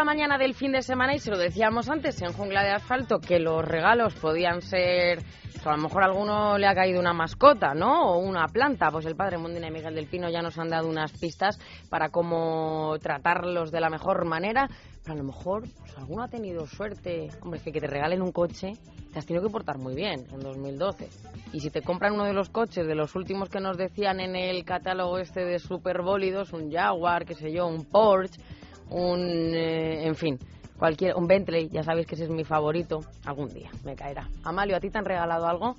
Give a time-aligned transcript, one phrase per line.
[0.00, 3.20] La mañana del fin de semana y se lo decíamos antes en Jungla de Asfalto
[3.20, 5.22] que los regalos podían ser
[5.62, 8.12] a lo mejor a alguno le ha caído una mascota, ¿no?
[8.12, 8.90] O una planta.
[8.90, 11.58] Pues el padre Mundina y Miguel del Pino ya nos han dado unas pistas
[11.90, 14.70] para cómo tratarlos de la mejor manera.
[15.02, 17.28] Pero a lo mejor pues, alguno ha tenido suerte.
[17.42, 18.72] Hombre, que, que te regalen un coche
[19.12, 21.10] te has tenido que portar muy bien en 2012.
[21.52, 24.34] Y si te compran uno de los coches, de los últimos que nos decían en
[24.34, 28.40] el catálogo este de superbólidos, un Jaguar, qué sé yo, un Porsche
[28.90, 30.38] un, eh, en fin,
[30.78, 34.28] cualquier, un Bentley, ya sabéis que ese es mi favorito, algún día me caerá.
[34.44, 35.76] Amalio, ¿a ti te han regalado algo?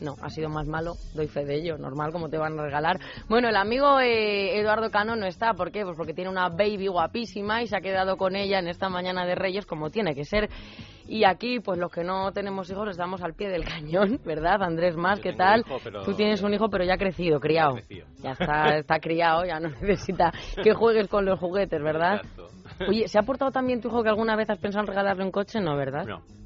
[0.00, 2.98] No, ha sido más malo, doy fe de ello, normal como te van a regalar.
[3.28, 5.84] Bueno, el amigo eh, Eduardo Cano no está, ¿por qué?
[5.84, 9.26] Pues porque tiene una baby guapísima y se ha quedado con ella en esta mañana
[9.26, 10.48] de Reyes como tiene que ser.
[11.06, 14.62] Y aquí, pues los que no tenemos hijos estamos al pie del cañón, ¿verdad?
[14.62, 15.64] Andrés Más, ¿qué tal?
[16.04, 17.76] Tú tienes un hijo, pero ya ha crecido, criado.
[18.22, 22.22] Ya está, está criado, ya no necesita que juegues con los juguetes, ¿verdad?
[22.88, 25.32] Oye, ¿se ha portado también tu hijo que alguna vez has pensado en regalarle un
[25.32, 25.60] coche?
[25.60, 26.06] No, ¿verdad?
[26.06, 26.39] No.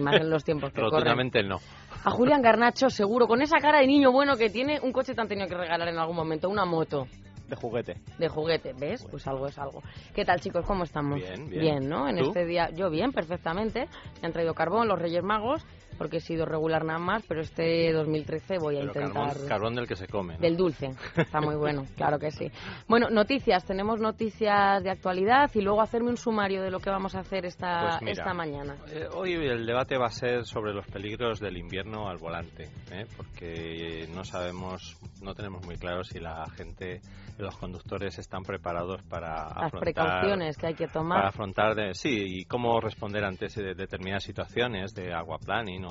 [0.00, 1.58] Más en los tiempos que Rotundamente no.
[2.04, 5.20] A Julián Garnacho, seguro, con esa cara de niño bueno que tiene, un coche te
[5.20, 7.06] han tenido que regalar en algún momento, una moto.
[7.48, 7.96] De juguete.
[8.18, 9.06] De juguete, ¿ves?
[9.10, 9.82] Pues algo es algo.
[10.14, 10.64] ¿Qué tal, chicos?
[10.66, 11.20] ¿Cómo estamos?
[11.20, 11.88] Bien, bien.
[11.88, 12.08] ¿no?
[12.08, 13.86] En este día, yo bien, perfectamente.
[14.22, 17.92] Me han traído carbón los Reyes Magos porque he sido regular nada más, pero este
[17.92, 19.36] 2013 voy a intentar...
[19.48, 20.36] Carbón, del que se come.
[20.38, 22.50] Del dulce, está muy bueno, claro que sí.
[22.88, 27.14] Bueno, noticias, tenemos noticias de actualidad y luego hacerme un sumario de lo que vamos
[27.14, 28.76] a hacer esta, pues esta mañana.
[28.88, 33.06] Eh, hoy el debate va a ser sobre los peligros del invierno al volante, ¿eh?
[33.16, 37.00] porque no sabemos, no tenemos muy claro si la gente,
[37.38, 41.18] los conductores están preparados para Las precauciones que hay que tomar.
[41.18, 45.12] Para afrontar, sí, y cómo responder ante determinadas situaciones de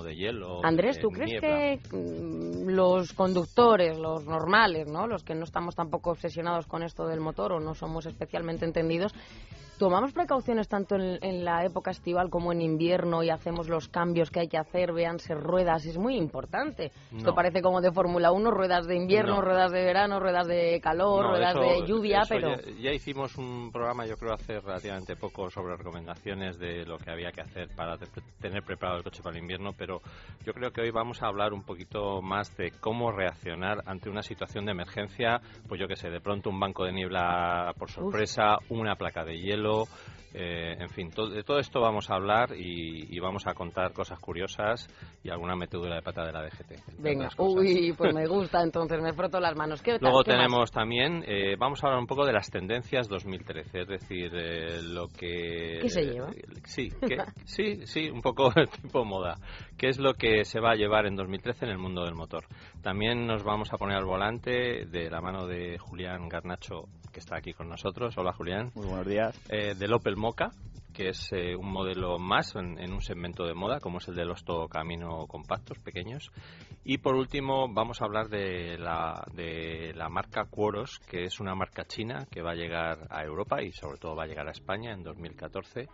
[0.01, 0.61] de hielo.
[0.63, 5.05] Andrés, ¿tú crees que mm, los conductores, los normales, ¿no?
[5.05, 9.13] los que no estamos tampoco obsesionados con esto del motor o no somos especialmente entendidos,
[9.83, 14.39] tomamos precauciones tanto en, la época estival como en invierno y hacemos los cambios que
[14.39, 16.93] hay que hacer, véanse ruedas, es muy importante.
[17.13, 21.31] Esto parece como de Fórmula 1, ruedas de invierno, ruedas de verano, ruedas de calor,
[21.31, 22.55] ruedas de lluvia, pero...
[22.79, 27.33] Ya, hicimos un programa, yo creo, hace relativamente poco sobre recomendaciones de lo que había
[27.33, 27.97] que hacer para
[28.39, 29.99] tener preparado el coche para el invierno, pero
[30.45, 34.21] yo creo que hoy vamos a hablar un poquito más de cómo reaccionar ante una
[34.21, 38.59] situación de emergencia, pues yo qué sé, de pronto un banco de niebla por sorpresa,
[38.69, 39.72] una placa de hielo,
[40.35, 44.87] eh, en fin, de todo esto vamos a hablar y, vamos a contar cosas curiosas
[45.23, 46.99] y alguna metedura de pata de la DGT.
[46.99, 49.81] Venga, uy, pues me gusta, entonces me froto las manos.
[50.01, 54.31] Luego tenemos también, eh, vamos a hablar un poco de las tendencias 2013, es decir,
[54.33, 55.79] eh, lo que...
[55.81, 56.31] ¿Qué se lleva?
[56.65, 56.89] sí,
[57.45, 58.51] sí, sí, un poco
[58.81, 59.35] tipo moda.
[59.77, 62.45] ¿Qué es lo que se va a llevar en 2013 en el mundo del motor?
[62.81, 67.37] También nos vamos a poner al volante de la mano de Julián Garnacho que está
[67.37, 68.17] aquí con nosotros.
[68.17, 68.71] Hola, Julián.
[68.73, 69.39] Muy buenos días.
[69.49, 70.49] Eh, del Opel Mocha,
[70.93, 74.25] que es eh, un modelo más en, un segmento de moda, como es el de
[74.25, 76.31] los Camino compactos, pequeños.
[76.83, 81.55] Y por último, vamos a hablar de la, de la marca Quoros, que es una
[81.55, 84.51] marca china que va a llegar a Europa y sobre todo va a llegar a
[84.51, 85.87] España en 2014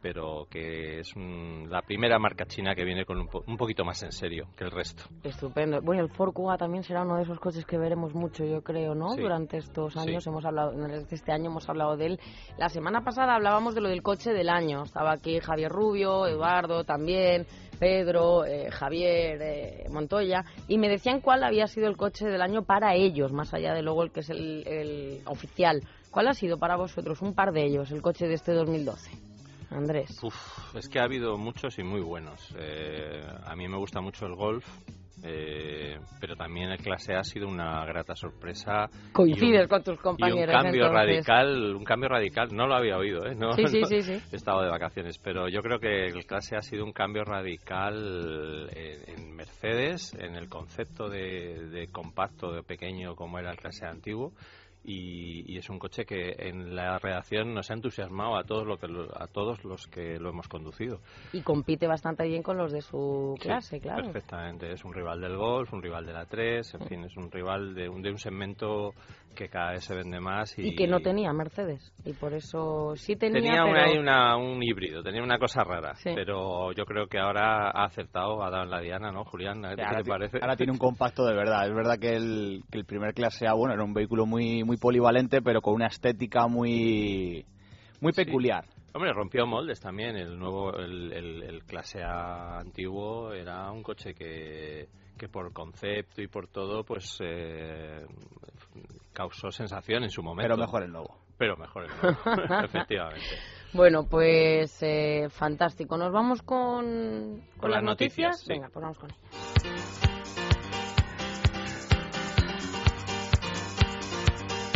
[0.00, 4.48] pero que es la primera marca china que viene con un, poquito más en serio
[4.56, 5.04] que el resto.
[5.24, 5.80] Estupendo.
[5.82, 8.94] Bueno, el Ford Kuga también será uno de esos coches que veremos mucho, yo creo,
[8.94, 9.14] ¿no?
[9.16, 10.72] Durante estos años hemos hablado,
[11.10, 12.20] este año hemos hablado de él.
[12.58, 14.84] La semana pasada hablábamos de lo del coche del año.
[14.84, 17.46] Estaba aquí Javier Rubio, Eduardo también.
[17.78, 22.62] Pedro, eh, Javier, eh, Montoya, y me decían cuál había sido el coche del año
[22.62, 25.82] para ellos, más allá de luego el que es el, el oficial.
[26.10, 29.27] ¿Cuál ha sido para vosotros, un par de ellos, el coche de este 2012?
[29.70, 30.20] Andrés?
[30.74, 32.54] es que ha habido muchos y muy buenos.
[32.58, 34.66] Eh, a mí me gusta mucho el golf,
[35.22, 38.88] eh, pero también el clase A ha sido una grata sorpresa.
[39.12, 40.54] Coincides con tus compañeros.
[40.54, 42.48] un cambio radical, un cambio radical.
[42.52, 43.34] No lo había oído, ¿eh?
[43.34, 44.22] No, sí, sí, sí, sí.
[44.32, 47.24] He estado de vacaciones, pero yo creo que el clase A ha sido un cambio
[47.24, 53.86] radical en, Mercedes, en el concepto de, de compacto, de pequeño, como era el clase
[53.86, 54.32] A antiguo
[54.84, 58.86] y, es un coche que en la redacción nos ha entusiasmado a todos, lo que,
[58.86, 61.00] a todos los que lo hemos conducido.
[61.32, 64.04] Y compite bastante bien con los de su clase, claro.
[64.04, 67.30] Perfectamente, es un rival del Golf, un rival de la 3, en fin, es un
[67.30, 68.92] rival de un, de un segmento
[69.34, 70.58] que cada vez se vende más.
[70.58, 73.40] Y, que no tenía Mercedes, y por eso sí tenía.
[73.40, 74.00] Tenía pero...
[74.00, 78.50] una, un híbrido, tenía una cosa rara, pero yo creo que ahora ha acertado, ha
[78.50, 79.62] dado en la diana, ¿no, Julián?
[79.62, 80.38] ¿Qué te parece?
[80.40, 83.54] Ahora tiene un compacto de verdad, es verdad que el, que el primer clase A,
[83.54, 87.44] bueno, era un vehículo muy, muy polivalente, pero con una estética muy,
[88.00, 88.64] muy peculiar.
[88.94, 90.16] Hombre, rompió moldes también.
[90.16, 96.26] El nuevo, el, el, clase A antiguo era un coche que, que por concepto y
[96.26, 98.06] por todo, pues eh,
[99.12, 100.48] causó sensación en su momento.
[100.48, 101.18] Pero mejor el nuevo.
[101.36, 103.36] Pero mejor el nuevo, efectivamente.
[103.72, 105.96] Bueno, pues eh, fantástico.
[105.96, 108.46] ¿Nos vamos con, con, las, noticias?
[108.48, 110.07] Venga, pues vamos con ellas.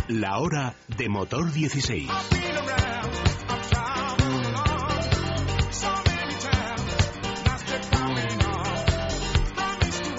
[0.08, 2.08] La hora de motor 16.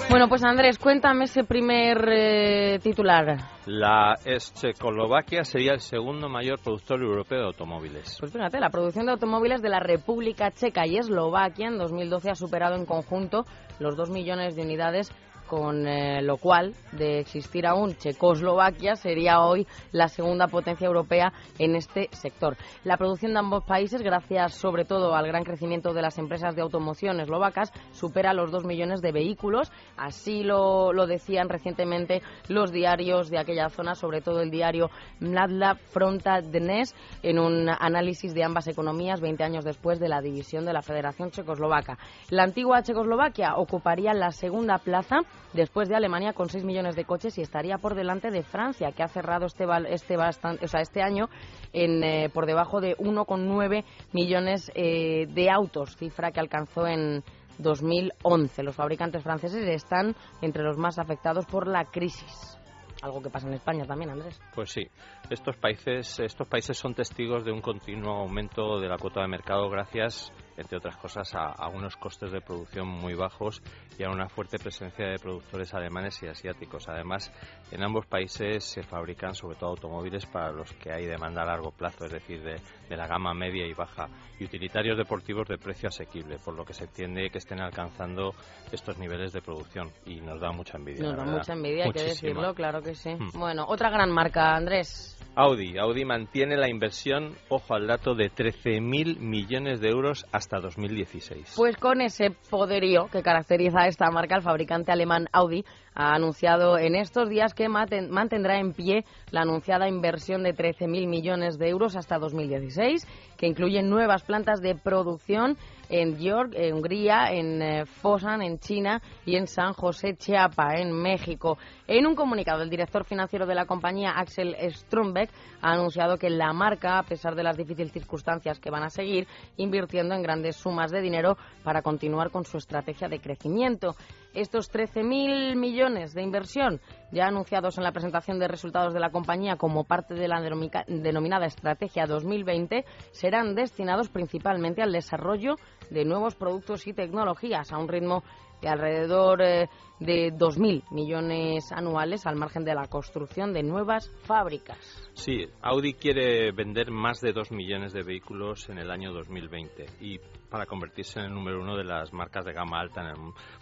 [0.08, 3.36] Bueno, pues Andrés, cuéntame ese primer eh, titular.
[3.66, 8.16] La Checoslovaquia sería el segundo mayor productor europeo de automóviles.
[8.20, 12.34] Pues fíjate, la producción de automóviles de la República Checa y Eslovaquia en 2012 ha
[12.36, 13.44] superado en conjunto
[13.80, 15.12] los 2 millones de unidades
[15.54, 21.76] con eh, lo cual, de existir aún Checoslovaquia, sería hoy la segunda potencia europea en
[21.76, 22.56] este sector.
[22.82, 26.62] La producción de ambos países, gracias sobre todo al gran crecimiento de las empresas de
[26.62, 29.70] automoción eslovacas, supera los dos millones de vehículos.
[29.96, 34.90] Así lo, lo decían recientemente los diarios de aquella zona, sobre todo el diario
[35.20, 40.64] Mladla Fronta Dnes, en un análisis de ambas economías 20 años después de la división
[40.64, 41.96] de la Federación Checoslovaca.
[42.30, 45.20] La antigua Checoslovaquia ocuparía la segunda plaza
[45.52, 49.02] después de Alemania con 6 millones de coches y estaría por delante de Francia, que
[49.02, 51.28] ha cerrado este, este, bastante, o sea, este año
[51.72, 57.22] en, eh, por debajo de 1,9 millones eh, de autos, cifra que alcanzó en
[57.58, 58.62] 2011.
[58.62, 62.58] Los fabricantes franceses están entre los más afectados por la crisis
[63.02, 64.40] algo que pasa en España también, Andrés.
[64.54, 64.88] Pues sí,
[65.28, 69.68] estos países, estos países son testigos de un continuo aumento de la cuota de mercado
[69.68, 73.62] gracias entre otras cosas, a, unos costes de producción muy bajos
[73.98, 76.88] y a una fuerte presencia de productores alemanes y asiáticos.
[76.88, 77.32] Además,
[77.70, 81.70] en ambos países se fabrican sobre todo automóviles para los que hay demanda a largo
[81.70, 82.60] plazo, es decir, de,
[82.96, 84.08] la gama media y baja,
[84.38, 88.32] y utilitarios deportivos de precio asequible, por lo que se entiende que estén alcanzando
[88.70, 91.02] estos niveles de producción y nos da mucha envidia.
[91.02, 93.10] Nos da mucha envidia, hay que decirlo, claro que sí.
[93.10, 93.30] Hmm.
[93.34, 95.14] Bueno, otra gran marca, Andrés.
[95.36, 95.78] Audi.
[95.78, 101.54] Audi mantiene la inversión, ojo al dato, de 13.000 millones de euros hasta 2016.
[101.56, 105.64] Pues con ese poderío que caracteriza a esta marca, el fabricante alemán Audi
[105.94, 111.58] ha anunciado en estos días que mantendrá en pie la anunciada inversión de 13.000 millones
[111.58, 113.04] de euros hasta 2016,
[113.36, 115.56] que incluye nuevas plantas de producción
[115.88, 120.92] en York, en Hungría, en eh, Fosan, en China y en San José Chiapa, en
[120.92, 121.58] México.
[121.86, 126.52] En un comunicado, el director financiero de la compañía, Axel Strombeck, ha anunciado que la
[126.52, 129.26] marca, a pesar de las difíciles circunstancias que van a seguir,
[129.56, 133.94] invirtiendo en grandes sumas de dinero para continuar con su estrategia de crecimiento.
[134.34, 136.80] Estos 13.000 millones de inversión
[137.12, 141.46] ya anunciados en la presentación de resultados de la compañía como parte de la denominada
[141.46, 145.54] Estrategia 2020 serán destinados principalmente al desarrollo
[145.88, 148.24] de nuevos productos y tecnologías a un ritmo
[148.64, 149.68] de alrededor eh,
[150.00, 154.78] de 2.000 millones anuales al margen de la construcción de nuevas fábricas.
[155.12, 160.18] Sí, Audi quiere vender más de 2 millones de vehículos en el año 2020 y
[160.50, 163.02] para convertirse en el número uno de las marcas de gama alta,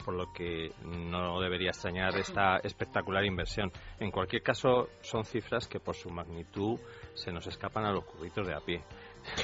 [0.04, 3.72] por lo que no debería extrañar esta espectacular inversión.
[3.98, 6.78] En cualquier caso, son cifras que por su magnitud
[7.14, 8.82] se nos escapan a los curritos de a pie.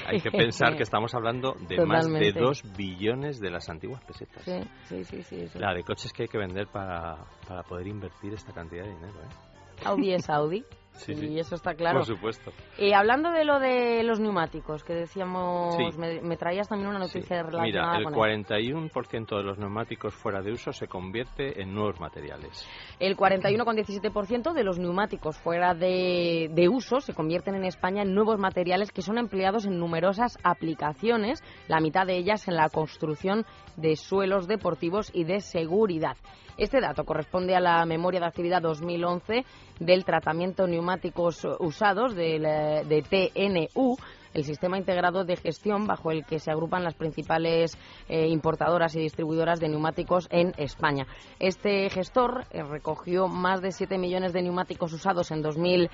[0.06, 4.42] Hay que pensar que estamos hablando de más de 2 billones de las antiguas pesetas.
[4.88, 7.16] Sí, sí, sí, La de coches que hay que vender para,
[7.46, 9.14] para poder invertir esta cantidad de dinero.
[9.20, 9.84] ¿eh?
[9.84, 10.64] Audi es Audi.
[11.06, 11.98] y eso está claro.
[11.98, 12.52] Por supuesto.
[12.78, 17.98] Y hablando de lo de los neumáticos, que decíamos, me, traías también una noticia relacionada
[17.98, 22.66] Mira, el 41% de los neumáticos fuera de uso se convierte en nuevos materiales.
[22.98, 28.38] El 41,17% de los neumáticos fuera de, de uso se convierten en España en nuevos
[28.38, 33.44] materiales que son empleados en numerosas aplicaciones, la mitad de ellas en la construcción
[33.76, 36.16] de suelos deportivos y de seguridad.
[36.58, 39.44] Este dato corresponde a la memoria de actividad 2011
[39.78, 43.96] del tratamiento neumáticos usados de TNU,
[44.34, 49.00] el sistema integrado de gestión bajo el que se agrupan las principales eh, importadoras y
[49.00, 51.06] distribuidoras de neumáticos en España.
[51.38, 55.88] Este gestor eh, recogió más de 7 millones de neumáticos usados en 2011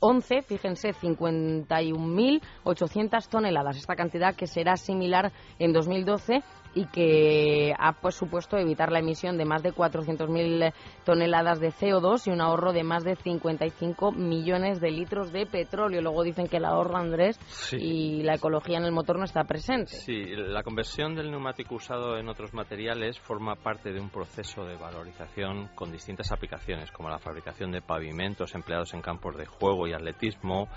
[0.00, 3.76] 11, fíjense, 51.800 toneladas.
[3.76, 6.42] Esta cantidad que será similar en 2012
[6.74, 10.72] y que ha pues, supuesto evitar la emisión de más de 400.000
[11.04, 16.00] toneladas de CO2 y un ahorro de más de 55 millones de litros de petróleo.
[16.00, 17.38] Luego dicen que el ahorro, Andrés,
[17.72, 19.92] y la ecología en el motor no está presente.
[19.92, 24.76] Sí, la conversión del neumático usado en otros materiales forma parte de un proceso de
[24.76, 29.92] valorización con distintas aplicaciones, como la fabricación de pavimentos empleados en campos de juego y
[29.92, 30.68] atletismo,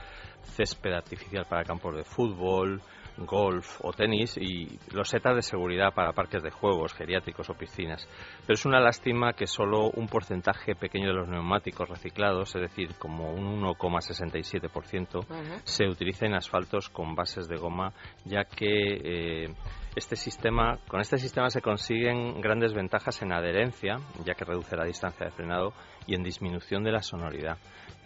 [0.41, 2.81] césped artificial para campos de fútbol,
[3.17, 8.07] golf o tenis y los setas de seguridad para parques de juegos, geriátricos o piscinas.
[8.41, 12.95] Pero es una lástima que solo un porcentaje pequeño de los neumáticos reciclados, es decir,
[12.99, 15.25] como un 1,67%,
[15.63, 17.93] se utilice en asfaltos con bases de goma,
[18.25, 19.53] ya que eh,
[19.95, 24.85] este sistema, con este sistema se consiguen grandes ventajas en adherencia, ya que reduce la
[24.85, 25.73] distancia de frenado,
[26.05, 27.57] y en disminución de la sonoridad.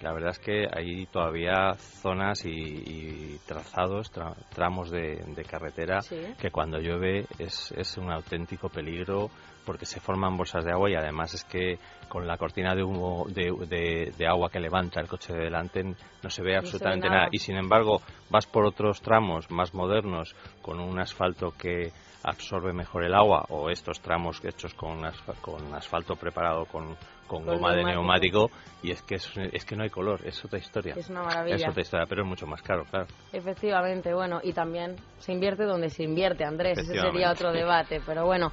[0.02, 4.12] La verdad es que hay todavía zonas y, trazados,
[4.54, 6.00] tramos de, carretera
[6.40, 9.30] que cuando llueve es, es un auténtico peligro
[9.66, 11.78] porque se forman bolsas de agua y además es que
[12.08, 16.30] con la cortina de humo de, de, agua que levanta el coche de delante no
[16.30, 17.28] se ve absolutamente nada.
[17.32, 21.92] y sin embargo vas por otros tramos más modernos con un asfalto que
[22.24, 25.02] absorbe mejor el agua o estos tramos hechos con,
[25.42, 26.96] con asfalto preparado con,
[27.32, 28.52] con, goma de neumático
[28.84, 30.96] y es que es, que no hay color, es otra historia.
[30.98, 31.56] Es una maravilla.
[31.56, 33.08] Es otra historia, pero es mucho más caro, claro.
[33.32, 38.26] Efectivamente, bueno, y también se invierte donde se invierte, Andrés, ese sería otro debate, pero
[38.26, 38.52] bueno.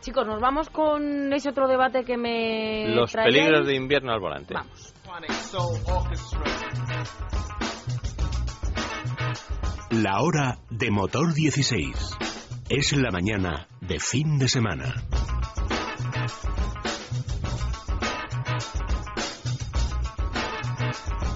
[0.00, 4.52] Chicos, nos vamos con ese otro debate que me Los peligros de invierno al volante.
[4.52, 4.94] Vamos.
[9.92, 12.18] La hora de motor 16.
[12.68, 14.94] Es la mañana de fin de semana.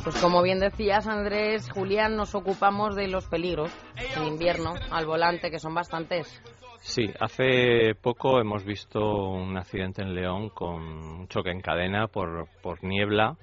[0.08, 3.70] Pues como bien decías, Andrés, Julián, nos ocupamos de los peligros
[4.16, 6.42] en invierno al volante, que son bastantes.
[6.80, 12.48] Sí, hace poco hemos visto un accidente en León con un choque en cadena por,
[12.62, 13.36] por niebla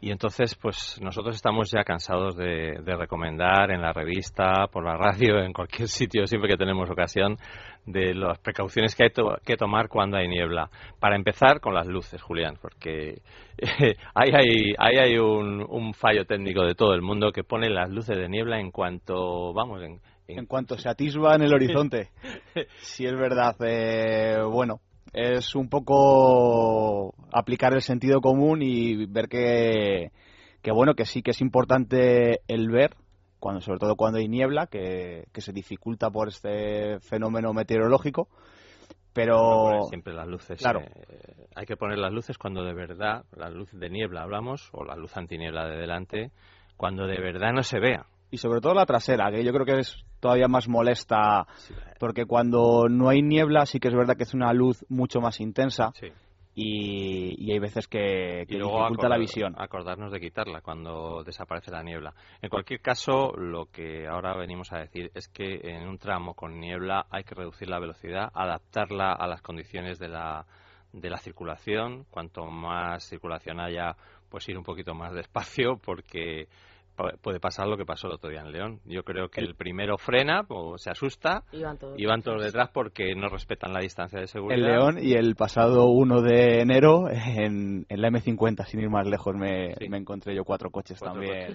[0.00, 5.40] y entonces, pues nosotros estamos ya cansados de, recomendar en la revista, por la radio,
[5.40, 7.36] en cualquier sitio, siempre que tenemos ocasión,
[7.84, 9.10] de las precauciones que hay
[9.44, 10.70] que tomar cuando hay niebla.
[11.00, 13.22] Para empezar, con las luces, Julián, porque
[14.14, 14.30] ahí
[14.78, 18.60] hay, hay un, fallo técnico de todo el mundo que pone las luces de niebla
[18.60, 20.46] en cuanto, vamos, en, en...
[20.46, 22.10] cuanto se atisba en el horizonte.
[22.82, 24.80] si es verdad, eh, bueno,
[25.12, 30.12] es un poco aplicar el sentido común y ver que,
[30.62, 32.94] que bueno, que sí que es importante el ver,
[33.38, 38.28] cuando, sobre todo cuando hay niebla, que, se dificulta por este fenómeno meteorológico.
[39.12, 40.60] Pero siempre las luces.
[40.60, 40.80] Claro.
[40.80, 44.84] Eh, hay que poner las luces cuando de verdad, la luz de niebla hablamos, o
[44.84, 46.30] la luz antiniebla de delante,
[46.76, 49.80] cuando de verdad no se vea y sobre todo la trasera, que yo creo que
[49.80, 51.46] es todavía más molesta,
[51.98, 55.40] porque cuando no hay niebla sí que es verdad que es una luz mucho más
[55.40, 55.92] intensa.
[56.60, 59.54] Y, hay veces que, que dificulta la visión.
[59.56, 62.12] Acordarnos de quitarla cuando desaparece la niebla.
[62.42, 66.58] En cualquier caso, lo que ahora venimos a decir es que en un tramo con
[66.58, 70.46] niebla hay que reducir la velocidad, adaptarla a las condiciones de la,
[70.92, 72.06] de la circulación.
[72.10, 73.94] Cuanto más circulación haya,
[74.28, 76.48] pues ir un poquito más despacio porque
[77.20, 78.80] puede pasar lo que pasó el otro día en León.
[78.84, 81.62] Yo creo que el primero frena o se asusta y
[82.06, 84.58] van todos, detrás porque no respetan la distancia de seguridad.
[84.58, 89.34] El León y el pasado 1 de enero en, la M50, sin ir más lejos,
[89.34, 91.54] me, encontré yo cuatro coches también.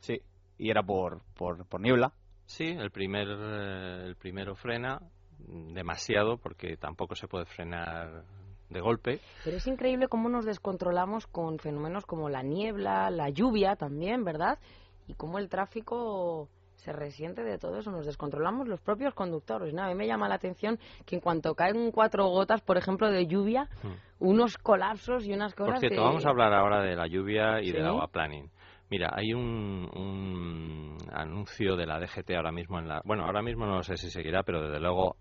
[0.00, 0.20] Sí,
[0.58, 2.12] y era por, por, por niebla.
[2.46, 5.00] Sí, el, primer, eh, el primero frena
[5.38, 8.24] demasiado porque tampoco se puede frenar
[8.70, 9.20] de golpe.
[9.44, 14.58] Pero es increíble cómo nos descontrolamos con fenómenos como la niebla, la lluvia también, ¿verdad?
[15.06, 19.72] Y cómo el tráfico se resiente de todo eso, nos descontrolamos los propios conductores.
[19.72, 19.82] ¿no?
[19.82, 23.26] A mí me llama la atención que en cuanto caen cuatro gotas, por ejemplo, de
[23.26, 24.26] lluvia, hmm.
[24.26, 25.74] unos colapsos y unas cosas.
[25.74, 28.50] Por cierto, vamos a hablar ahora de la lluvia y del agua planning.
[28.90, 33.00] Mira, hay un, un, anuncio de la DGT ahora mismo en la.
[33.04, 35.16] Bueno, ahora mismo no sé si seguirá, pero desde luego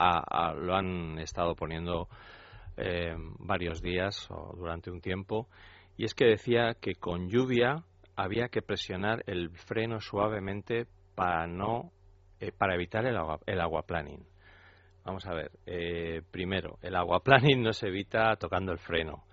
[0.57, 2.09] lo han estado poniendo
[2.77, 5.47] eh, varios días o durante un tiempo,
[5.97, 7.83] y es que decía que con lluvia
[8.15, 11.91] había que presionar el freno suavemente para no
[12.39, 14.25] eh, para evitar el, agua, el aguaplaning.
[15.05, 19.23] Vamos a ver, eh, primero, el aguaplaning no se evita tocando el freno.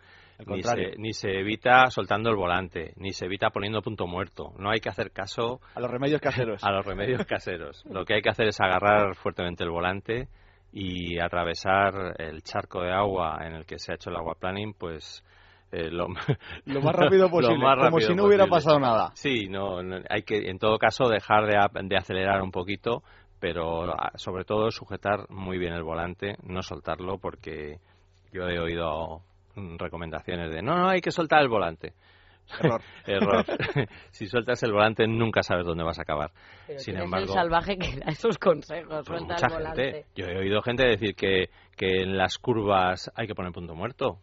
[0.47, 4.55] Ni se, ni se, evita soltando el volante, ni se evita poniendo punto muerto.
[4.59, 6.63] No hay que hacer caso a los remedios caseros.
[6.65, 7.85] a los remedios caseros.
[7.85, 10.29] Lo que hay que hacer es agarrar fuertemente el volante
[10.73, 14.75] y atravesar el charco de agua en el que se ha hecho el agua planning,
[14.75, 15.25] pues
[15.73, 16.09] eh, lo,
[16.65, 19.11] lo, más rápido posible, como si no hubiera pasado nada.
[19.15, 23.03] Sí, no, hay que en todo caso dejar de, de acelerar un poquito,
[23.41, 27.79] pero ah, sobre todo sujetar muy bien el volante, no soltarlo porque
[28.33, 29.23] yo he oído
[29.79, 31.93] recomendaciones de no, no, hay que soltar el volante.
[32.59, 32.83] Error.
[33.07, 33.45] Error.
[34.11, 36.33] si sueltas el volante nunca sabes dónde vas a acabar.
[36.77, 39.83] Sin embargo, el salvaje que da esos consejos, pues mucha el volante.
[39.83, 43.75] Gente, yo he oído gente decir que, que en las curvas hay que poner punto
[43.75, 44.19] muerto.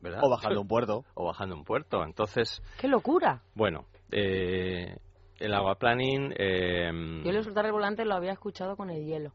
[0.00, 0.20] ¿verdad?
[0.22, 1.04] O bajando un puerto.
[1.14, 2.04] O bajando un puerto.
[2.04, 2.62] Entonces.
[2.80, 3.42] ¡Qué locura!
[3.54, 4.96] Bueno, eh,
[5.38, 6.34] el aguaplaning.
[6.36, 6.90] Eh,
[7.24, 9.32] yo le soltar el volante lo había escuchado con el hielo.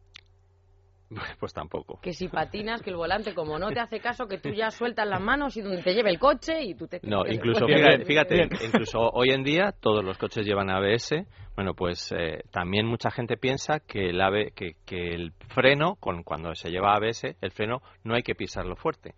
[1.40, 2.00] Pues tampoco.
[2.02, 5.08] Que si patinas, que el volante, como no te hace caso, que tú ya sueltas
[5.08, 7.00] las manos y donde te lleve el coche y tú te.
[7.04, 11.26] No, incluso, fíjate, fíjate incluso hoy en día todos los coches llevan ABS.
[11.56, 16.24] Bueno, pues eh, también mucha gente piensa que el, ABS, que, que el freno, con,
[16.24, 19.14] cuando se lleva ABS, el freno no hay que pisarlo fuerte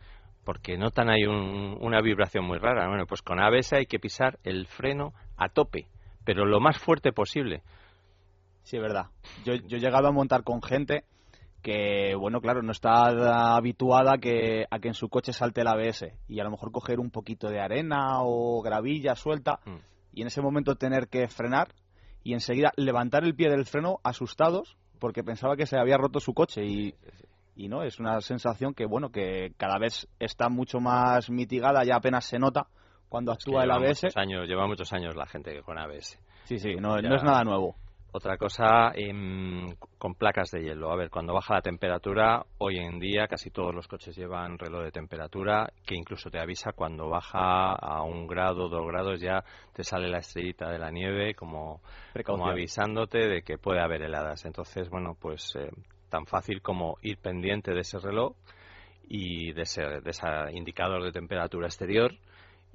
[0.46, 2.88] porque notan ahí un, una vibración muy rara.
[2.88, 5.88] Bueno, pues con ABS hay que pisar el freno a tope,
[6.24, 7.64] pero lo más fuerte posible.
[8.64, 9.08] Sí, es verdad.
[9.44, 11.04] Yo, yo he llegado a montar con gente
[11.66, 15.68] que, bueno, claro, no está habituada a que, a que en su coche salte el
[15.68, 19.78] ABS y a lo mejor coger un poquito de arena o gravilla suelta mm.
[20.14, 21.70] y en ese momento tener que frenar
[22.24, 26.36] y enseguida levantar el pie del freno asustados porque pensaba que se había roto su
[26.36, 26.64] coche.
[26.64, 26.94] Y
[27.56, 31.96] y no es una sensación que bueno que cada vez está mucho más mitigada ya
[31.96, 32.68] apenas se nota
[33.08, 36.98] cuando actúa el ABS años, lleva muchos años la gente con ABS sí sí no,
[36.98, 37.78] no es nada nuevo
[38.16, 38.94] otra cosa
[39.98, 40.90] con placas de hielo.
[40.90, 44.84] A ver, cuando baja la temperatura, hoy en día casi todos los coches llevan reloj
[44.84, 49.44] de temperatura que incluso te avisa cuando baja a un grado, dos grados, ya
[49.74, 51.82] te sale la estrellita de la nieve como,
[52.26, 54.46] como avisándote de que puede haber heladas.
[54.46, 55.70] Entonces, bueno, pues eh,
[56.08, 58.34] tan fácil como ir pendiente de ese reloj
[59.10, 62.14] y de ese, de ese indicador de temperatura exterior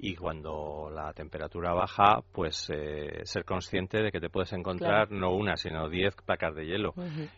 [0.03, 5.35] y cuando la temperatura baja, pues eh, ser consciente de que te puedes encontrar no
[5.35, 6.95] una, sino diez placas de hielo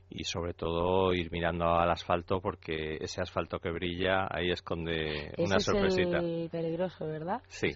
[0.09, 5.59] y sobre todo ir mirando al asfalto porque ese asfalto que brilla ahí esconde una
[5.59, 6.19] sorpresita.
[6.19, 7.41] Es peligroso, ¿verdad?
[7.49, 7.73] Sí.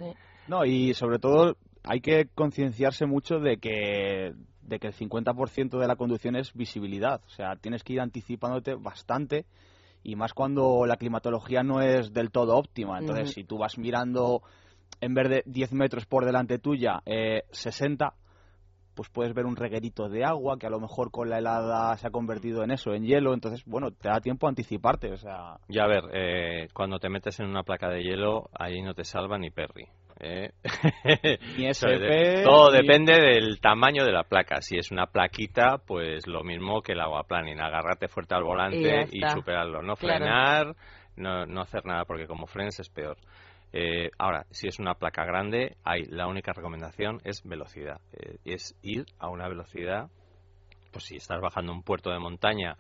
[0.48, 5.88] No, y sobre todo hay que concienciarse mucho de que de que el 50% de
[5.88, 9.46] la conducción es visibilidad, o sea, tienes que ir anticipándote bastante
[10.02, 13.00] y más cuando la climatología no es del todo óptima.
[13.00, 14.44] Entonces, si tú vas mirando
[15.02, 18.14] en vez de 10 metros por delante tuya, eh, 60,
[18.98, 22.08] pues puedes ver un reguerito de agua que a lo mejor con la helada se
[22.08, 23.34] ha convertido en eso, en hielo.
[23.34, 25.12] Entonces, bueno, te da tiempo a anticiparte.
[25.14, 25.58] O sea...
[25.70, 29.04] Ya a ver, eh, cuando te metes en una placa de hielo, ahí no te
[29.04, 29.88] salva ni Perry.
[30.20, 30.52] ¿eh?
[31.58, 34.62] ni SP, Todo depende del tamaño de la placa.
[34.62, 37.62] Si es una plaquita, pues lo mismo que el aguaplaning.
[37.62, 39.84] Agárrate fuerte al volante y, superarlo.
[39.84, 40.76] No frenar,
[41.16, 43.18] no, no hacer nada, porque como frenes es peor.
[43.74, 48.00] Eh, ahora, si es una placa grande, hay la única recomendación es velocidad.
[48.14, 50.10] Eh, es ir a una velocidad,
[50.92, 52.78] pues si estás bajando un puerto de montaña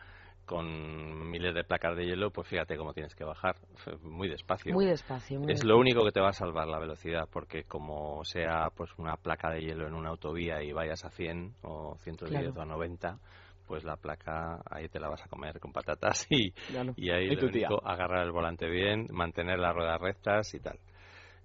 [0.47, 3.58] con miles de placas de hielo, pues fíjate cómo tienes que bajar,
[4.02, 4.73] muy despacio.
[4.73, 5.41] Muy despacio.
[5.50, 9.17] es lo único que te va a salvar la velocidad, porque como sea pues una
[9.17, 13.19] placa de hielo en una autovía y vayas a 100 o 110 o a 90,
[13.68, 16.54] pues la placa ahí te la vas a comer con patatas y,
[16.96, 20.80] y ahí lo agarrar el volante bien, mantener las ruedas rectas y tal.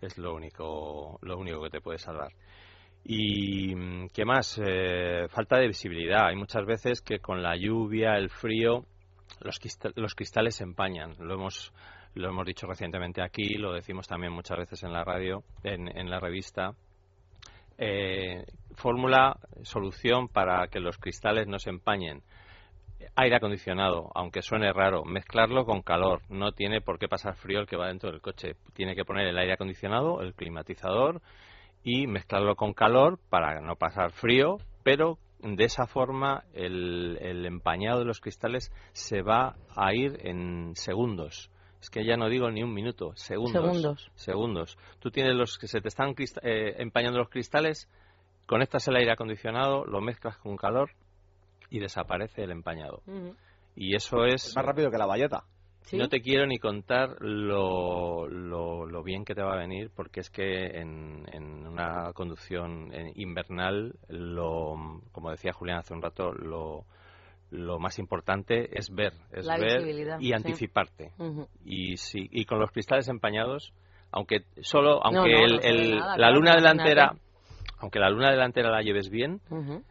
[0.01, 2.33] Es lo único, lo único que te puede salvar.
[3.05, 6.29] Y qué más, eh, falta de visibilidad.
[6.29, 8.87] Hay muchas veces que con la lluvia, el frío,
[9.41, 9.59] los,
[9.97, 11.17] los cristales se empañan.
[11.19, 11.73] Lo hemos
[12.15, 16.11] lo hemos dicho recientemente aquí, lo decimos también muchas veces en la radio, en, en
[16.11, 16.75] la revista,
[17.79, 22.23] eh, fórmula, solución para que los cristales no se empañen.
[23.17, 26.23] Aire acondicionado, aunque suene raro, mezclarlo con calor.
[26.29, 28.55] No tiene por qué pasar frío el que va dentro del coche.
[28.75, 31.21] Tiene que poner el aire acondicionado, el climatizador
[31.83, 37.99] y mezclarlo con calor para no pasar frío, pero de esa forma el, el empañado
[37.99, 41.51] de los cristales se va a ir en segundos
[41.83, 43.65] es que ya no digo ni un minuto, segundos.
[43.65, 44.11] Segundos.
[44.15, 44.79] Segundos.
[45.01, 47.89] Tú tienes los que se te están eh, empañando los cristales,
[48.53, 50.91] conectas el aire acondicionado, lo mezclas con calor
[51.71, 53.01] y desaparece el empañado.
[53.75, 54.55] Y eso es...
[54.55, 55.45] Más rápido que la valleta.
[55.95, 60.29] No te quiero ni contar lo, lo, bien que te va a venir, porque es
[60.29, 66.85] que en, en una conducción invernal, lo, como decía Julián hace un rato, lo,
[67.51, 71.13] lo más importante es ver, es ver y anticiparte.
[71.65, 73.73] Y si y con los cristales empañados,
[74.11, 77.15] aunque solo aunque el, la luna delantera
[77.83, 79.41] aunque la luna delantera la lleves bien,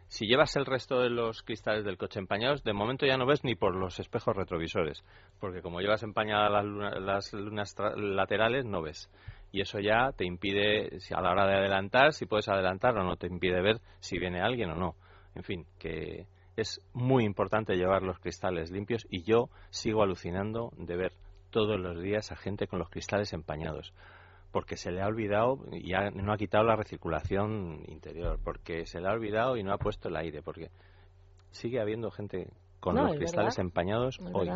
[0.08, 3.44] si llevas el resto de los cristales del coche empañados, de momento ya no ves
[3.44, 5.04] ni por los espejos retrovisores,
[5.38, 9.10] porque como llevas empañadas las, las lunas laterales, no ves.
[9.52, 13.04] y eso ya te impide, si a la hora de adelantar, si puedes adelantar o
[13.04, 14.94] no, te impide ver si viene alguien o no.
[15.34, 16.26] En fin, que
[16.56, 21.12] es muy importante llevar los cristales limpios y yo sigo alucinando de ver
[21.50, 23.92] todos los días a gente con los cristales empañados
[24.52, 29.08] porque se le ha olvidado y no ha quitado la recirculación interior, porque se le
[29.08, 30.70] ha olvidado y no ha puesto el aire, porque
[31.50, 34.50] sigue habiendo gente con los cristales empañados hoy,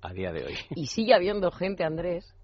[0.00, 0.54] a día de hoy.
[0.74, 2.34] Y sigue habiendo gente, Andrés,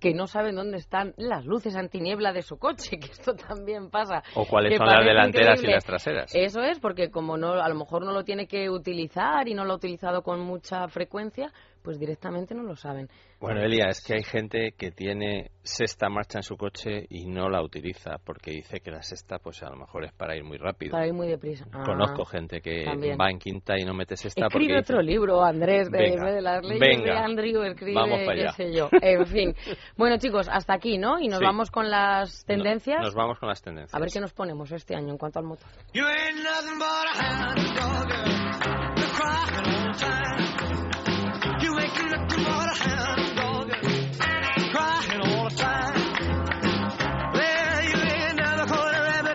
[0.00, 4.22] que no saben dónde están las luces antiniebla de su coche, que esto también pasa.
[4.34, 6.34] O cuáles son las delanteras y las traseras.
[6.34, 9.64] Eso es, porque como no, a lo mejor no lo tiene que utilizar y no
[9.64, 13.08] lo ha utilizado con mucha frecuencia, pues directamente no lo saben.
[13.40, 17.48] Bueno, Elia, es que hay gente que tiene sexta marcha en su coche y no
[17.48, 20.58] la utiliza porque dice que la sexta, pues a lo mejor es para ir muy
[20.58, 20.92] rápido.
[20.92, 21.66] Para ir muy deprisa.
[21.70, 22.84] Conozco ah, gente que
[23.18, 27.02] va en quinta y no mete sexta escribe otro libro, Andrés, de, de las leyes
[27.02, 28.88] de Andrew, escribe, vamos qué sé yo.
[29.00, 29.54] En fin.
[29.96, 31.18] bueno, chicos, hasta aquí, ¿no?
[31.18, 33.00] Y nos vamos con las tendencias.
[33.02, 33.94] nos vamos con las tendencias.
[33.94, 35.68] A ver qué nos ponemos este año en cuanto al motor.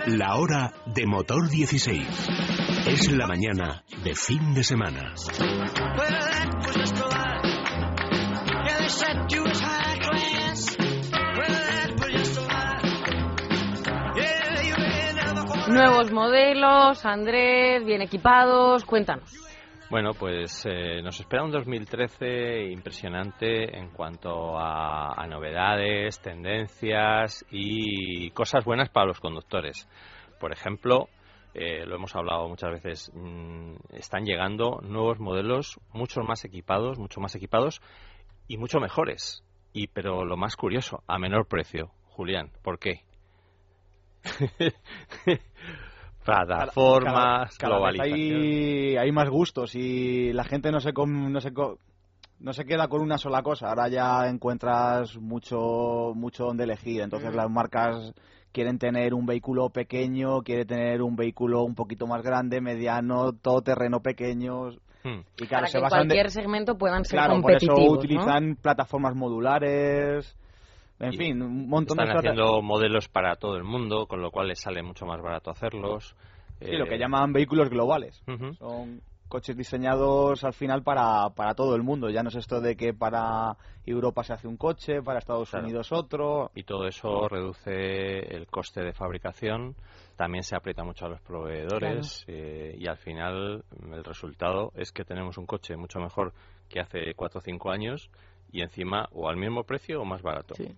[0.08, 2.08] La hora de motor 16.
[2.88, 5.14] Es la mañana de fin de semana.
[15.68, 19.45] Nuevos modelos, Andrés, bien equipados, cuéntanos.
[19.88, 28.66] Bueno, pues eh, nos espera un 2013 impresionante en cuanto a, novedades, tendencias y cosas
[28.66, 29.88] buenas para los conductores.
[30.40, 31.08] Por ejemplo,
[31.54, 37.22] eh, lo hemos hablado muchas veces, mm, están llegando nuevos modelos mucho más equipados, mucho
[37.22, 37.80] más equipados
[38.48, 39.44] y mucho mejores.
[39.72, 41.92] Y pero lo más curioso, a menor precio.
[42.08, 43.02] Julián, ¿por qué?
[46.26, 48.14] plataformas, globalización.
[48.14, 51.52] Hay, hay, más gustos y la gente no se, no se,
[52.40, 53.70] no se queda con una sola cosa.
[53.70, 57.02] Ahora ya encuentras mucho, mucho donde elegir.
[57.02, 58.14] Entonces las marcas
[58.52, 63.62] quieren tener un vehículo pequeño, quieren tener un vehículo un poquito más grande, mediano, todo
[63.62, 64.72] terreno pequeño.
[65.04, 65.22] Hmm.
[65.38, 70.36] Y Para que en cualquier segmento puedan ser claro, por eso utilizan plataformas modulares
[71.00, 74.60] en fin, un montón Están haciendo modelos para todo el mundo, con lo cual les
[74.60, 76.16] sale mucho más barato hacerlos.
[76.62, 78.24] Sí, lo que eh, llaman vehículos globales.
[78.58, 82.10] Son coches diseñados al final para, para todo el mundo.
[82.10, 85.92] Ya no es esto de que para Europa se hace un coche, para Estados Unidos
[85.92, 86.52] otro.
[86.56, 89.76] Y todo eso reduce el coste de fabricación,
[90.16, 95.04] también se aprieta mucho a los proveedores eh, y al final el resultado es que
[95.04, 96.34] tenemos un coche mucho mejor
[96.70, 98.10] que hace 4 o 5 años
[98.56, 100.56] y encima o al mismo precio o más barato.
[100.56, 100.74] Sí.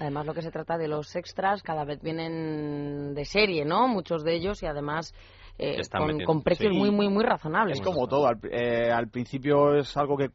[0.00, 3.88] Además, lo que se trata de los extras cada vez vienen de serie, ¿no?
[3.88, 5.14] Muchos de ellos y además
[5.58, 5.80] eh,
[6.24, 7.78] con, precios muy, muy, muy razonables.
[7.78, 8.26] Es como todo.
[8.26, 10.30] Al, eh, al, principio es algo que,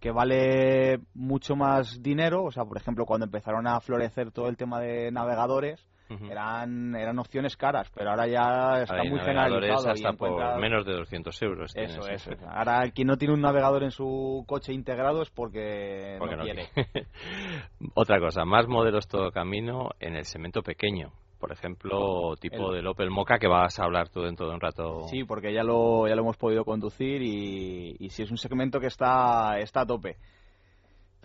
[0.00, 2.44] que vale mucho más dinero.
[2.44, 7.18] O sea, por ejemplo, cuando empezaron a florecer todo el tema de navegadores, eran, eran
[7.18, 9.90] opciones caras, pero ahora ya está muy generalizado.
[9.90, 11.72] hasta por menos de 200 euros.
[11.74, 12.30] Eso, eso.
[12.48, 16.68] Ahora, quien no tiene un navegador en su coche integrado es porque, no, quiere.
[17.94, 21.12] Otra cosa, más modelos todo camino en el segmento pequeño.
[21.38, 25.06] Por ejemplo, tipo del Opel Mocha que vas a hablar tú dentro de un rato.
[25.08, 28.80] Sí, porque ya lo, ya lo hemos podido conducir y, y sí es un segmento
[28.80, 30.16] que está, está a tope.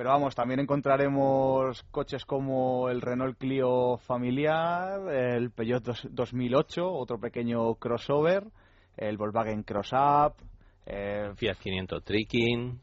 [0.02, 7.76] Pero vamos, también encontraremos coches como el Renault Clio familiar, el Peugeot 2008, otro pequeño
[7.76, 8.46] crossover,
[8.98, 10.42] el Volkswagen Crossup,
[10.88, 11.30] eh...
[11.36, 12.80] Fiat 500 Tricking.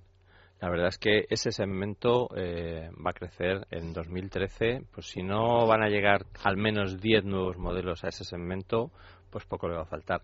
[0.60, 4.84] La verdad es que ese segmento eh, va a crecer en 2013.
[4.92, 8.92] Pues si no van a llegar al menos 10 nuevos modelos a ese segmento,
[9.30, 10.22] pues poco le va a faltar.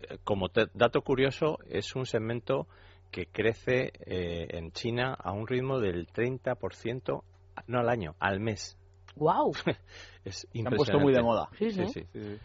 [0.00, 2.66] Eh, como dato curioso, es un segmento
[3.14, 7.22] que crece eh, en China a un ritmo del 30%,
[7.68, 8.76] no al año, al mes.
[9.14, 9.52] ¡Wow!
[10.24, 10.52] es impresionante.
[10.52, 11.48] Se han puesto muy de moda.
[11.56, 11.70] sí.
[11.70, 11.86] sí.
[12.12, 12.38] sí.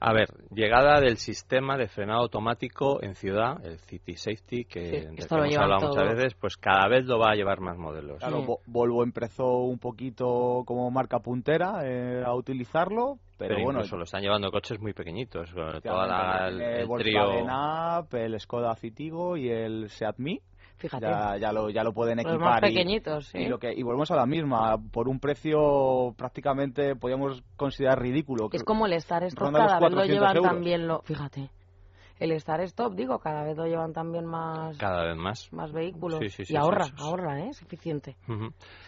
[0.00, 5.32] A ver, llegada del sistema de frenado automático en ciudad, el City Safety, que hemos
[5.32, 8.18] hablado muchas veces, pues cada vez lo va a llevar más modelos.
[8.18, 14.04] Claro, Volvo empezó un poquito como marca puntera eh, a utilizarlo, pero, bueno, incluso lo
[14.04, 17.46] están llevando coches muy pequeñitos, toda la, el, el trío...
[18.12, 20.40] el Skoda Citigo y el Seat Mii
[20.76, 21.06] Fíjate.
[21.40, 22.60] Ya, lo, ya lo pueden equipar.
[22.60, 28.00] pequeñitos, y, lo que, y volvemos a la misma, por un precio prácticamente podríamos considerar
[28.00, 28.48] ridículo.
[28.52, 31.48] Es como el Star Stop, cada vez lo llevan también, lo, fíjate.
[32.20, 35.52] El Star Stop, digo, cada vez lo llevan también más, Cada vez más.
[35.52, 36.18] más vehículos.
[36.20, 37.04] Sí, sí, sí, y ahorra, sí, sí, sí.
[37.04, 37.48] ahorra, ¿eh?
[37.50, 38.16] Es eficiente,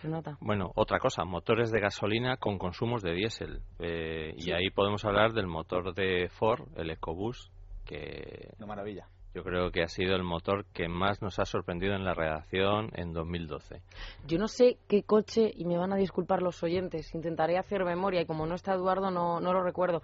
[0.01, 0.37] se nota.
[0.41, 3.61] Bueno, otra cosa, motores de gasolina con consumos de diésel.
[3.79, 4.51] Eh, Sí.
[4.51, 7.51] Y ahí podemos hablar del motor de Ford, el EcoBoost,
[7.85, 9.07] que Una maravilla.
[9.35, 12.91] yo creo que ha sido el motor que más nos ha sorprendido en la redacción
[12.95, 13.83] en 2012.
[14.27, 18.23] Yo no sé qué coche, y me van a disculpar los oyentes, intentaré hacer memoria,
[18.23, 20.03] y como no está Eduardo, no, no lo recuerdo.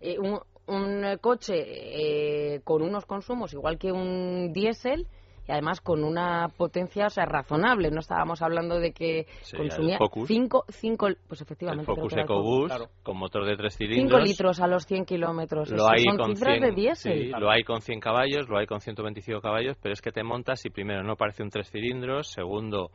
[0.00, 5.06] Eh, un, un, eh, coche eh, con unos consumos igual que un diésel
[5.46, 7.90] y además con una potencia o sea, razonable.
[7.90, 10.28] No estábamos hablando de que Sí, consumía el Focus.
[10.28, 11.90] 5, cinco, pues El efectivamente.
[11.90, 12.12] el Focus.
[12.18, 12.90] EcoBoost claro.
[13.02, 14.28] con motor de tres 5 cilindros.
[14.28, 15.70] litros a los 100 kilómetros.
[15.70, 17.18] Lo hay, son con cifras 100, de diésel.
[17.18, 20.22] sí, lo hay con 100 caballos, lo hay con 125 caballos, pero es que te
[20.22, 22.90] montas y primero no parece un tres cilindros, segundo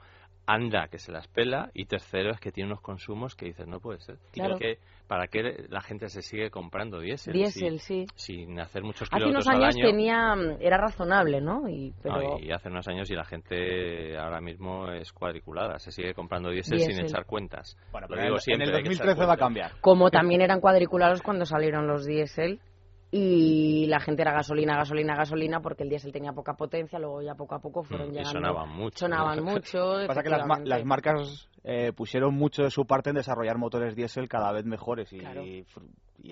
[0.46, 3.80] anda que se las pela y tercero es que tiene unos consumos que dices no
[3.80, 4.18] puede ser.
[4.32, 4.58] Claro.
[4.58, 7.34] ¿Para qué, ¿Para qué la gente se sigue comprando diésel?
[7.34, 8.14] Diésel, si- sí.
[8.16, 9.86] Sin hacer muchos Hace kilómetros unos al años año.
[9.86, 11.68] tenía, era razonable, ¿no?
[11.70, 15.92] Y, pero No, y hace unos años y la gente ahora mismo es cuadriculada, se
[15.92, 16.96] sigue comprando diésel, Diésel.
[16.96, 17.78] sin echar cuentas.
[17.92, 19.72] Bueno, Lo pero digo en, siempre, en el hay que echar 2013 va a cambiar.
[19.82, 22.60] como también eran cuadriculados cuando salieron los diésel
[23.16, 27.36] y la gente era gasolina, gasolina, gasolina porque el diésel tenía poca potencia, luego ya
[27.36, 28.32] poco a poco fueron Mm, y llegando.
[28.40, 28.98] sonaban mucho.
[28.98, 29.98] Sonaban mucho.
[30.08, 33.96] Pasa que las, ma- las marcas eh, pusieron mucho de su parte en desarrollar motores
[33.96, 35.44] diésel cada vez mejores y, Claro.
[35.46, 35.64] y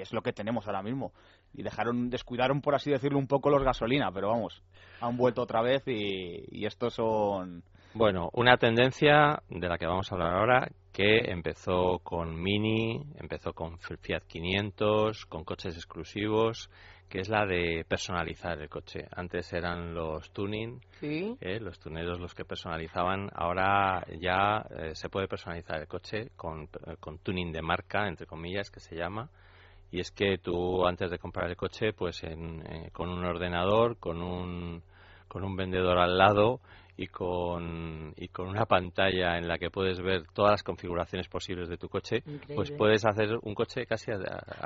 [0.01, 1.11] es lo que tenemos ahora mismo.
[1.53, 4.63] Y dejaron, descuidaron, por así decirlo, un poco los gasolina, pero vamos,
[5.01, 7.63] han vuelto otra vez y, y estos son...
[7.93, 13.53] Bueno, una tendencia de la que vamos a hablar ahora que empezó con Mini, empezó
[13.53, 16.69] con Fiat 500, con coches exclusivos,
[17.09, 19.05] que es la de personalizar el coche.
[19.15, 21.35] Antes eran los tuning, Sí.
[21.41, 21.59] ¿eh?
[21.59, 23.29] los tuneros los que personalizaban.
[23.33, 28.25] Ahora ya eh, se puede personalizar el coche con, eh, con tuning de marca, entre
[28.25, 29.29] comillas, que se llama.
[29.91, 33.97] Y es que tú antes de comprar el coche, pues en, eh, con un ordenador,
[33.97, 34.81] con un,
[35.27, 36.61] con un vendedor al lado
[37.01, 41.67] y con, y con una pantalla en la que puedes ver todas las configuraciones posibles
[41.69, 42.55] de tu coche, Increíble.
[42.55, 44.17] pues puedes hacer un coche casi a,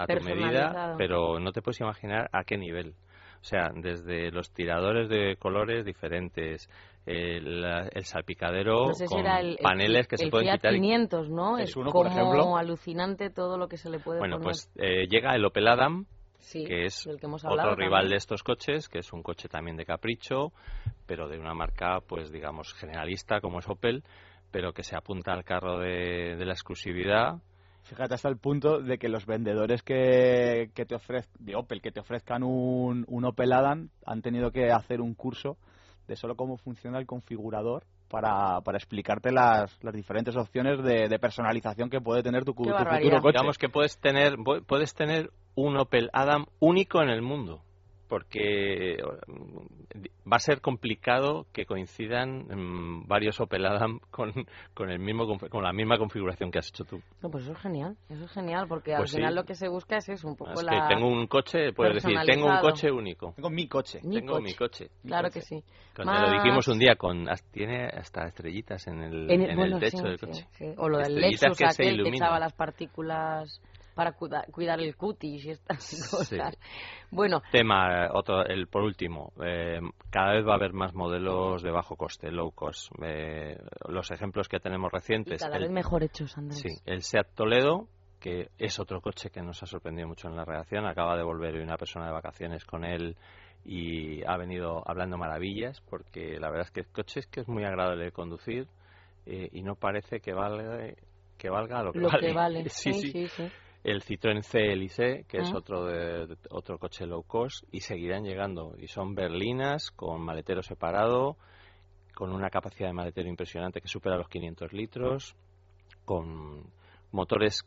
[0.03, 2.93] a tu medida, pero no te puedes imaginar a qué nivel.
[3.41, 6.67] O sea, desde los tiradores de colores diferentes,
[7.05, 10.47] el, el salpicadero No sé si con era el, el- paneles que se el pueden
[10.47, 10.73] Fiat quitar.
[10.73, 11.57] y- 500, ¿no?
[11.59, 12.57] Es uno, como por ejemplo.
[12.57, 14.53] alucinante todo lo que se le puede Bueno, poner.
[14.53, 16.07] pues eh, llega el Opel Adam,
[16.39, 18.09] sí, que es del que hemos otro rival también.
[18.11, 20.51] de estos coches, que es un coche también de capricho,
[21.05, 24.03] pero de una marca, pues digamos, generalista como es Opel,
[24.51, 27.37] pero que se apunta al carro de, de la exclusividad.
[27.83, 31.91] Fíjate hasta el punto de que los vendedores que, que te ofrez, de Opel que
[31.91, 35.57] te ofrezcan un, un Opel Adam han tenido que hacer un curso
[36.07, 41.19] de solo cómo funciona el configurador para, para explicarte las, las diferentes opciones de, de
[41.19, 43.37] personalización que puede tener tu, tu futuro coche.
[43.37, 47.61] Digamos que puedes tener, pu- puedes tener un Opel Adam único en el mundo,
[48.07, 54.31] porque mm, va a ser complicado que coincidan mm, varios Opel Adam con,
[54.73, 57.01] con, el mismo, con la misma configuración que has hecho tú.
[57.21, 59.17] No, pues eso es genial, eso es genial, porque al Pues sí.
[59.17, 60.87] final lo que se busca es eso, un poco Es la...
[60.87, 63.33] que tengo un coche, puedes decir, tengo un coche único.
[63.35, 63.99] Tengo mi coche.
[64.03, 64.43] Mi tengo coche.
[64.43, 64.89] mi coche.
[65.05, 65.39] Claro coche.
[65.39, 65.63] que sí.
[65.95, 69.49] Cuando Más- lo dijimos un día, con tiene hasta estrellitas en el, En en el,
[69.51, 70.47] el bueno, techo sí, del coche.
[70.51, 70.65] sí.
[70.77, 73.61] O lo del Lexus, que se que echaba las partículas
[73.95, 76.37] para cuida- cuidar el cutis y estas Sí.
[76.37, 76.57] cosas.
[77.11, 79.79] Bueno, Tema, eh, otro, el, por último, eh,
[80.11, 82.91] cada vez va a haber más modelos de bajo coste, low cost.
[83.01, 86.59] Eh, los ejemplos que tenemos y recientes, cada el, vez mejor hechos, Andrés.
[86.61, 87.87] sí, el Seat Toledo,
[88.19, 91.55] que es otro coche que nos ha sorprendido mucho en la redacción, acaba de volver
[91.55, 93.15] hoy una persona de vacaciones con él
[93.63, 97.47] y ha venido hablando maravillas, porque la verdad es que el coche es que es
[97.47, 98.67] muy agradable de conducir
[99.25, 100.93] eh, y no parece que valga,
[101.37, 102.27] que valga lo que Lo vale.
[102.27, 102.63] que vale.
[102.69, 103.43] sí, sí sí, sí.
[103.85, 105.57] El Citroën CLC, que es Ah.
[105.57, 108.73] otro de, de- otro coche low cost, y seguirán llegando.
[108.79, 111.37] Y son berlinas con maletero separado,
[112.15, 115.35] con una capacidad de maletero impresionante que supera los 500 litros,
[116.03, 116.63] con
[117.11, 117.63] motores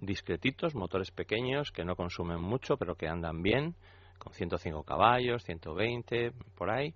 [0.00, 3.74] discretitos, motores pequeños que no consumen mucho, pero que andan bien,
[4.18, 6.94] con 105 caballos, 120, por ahí.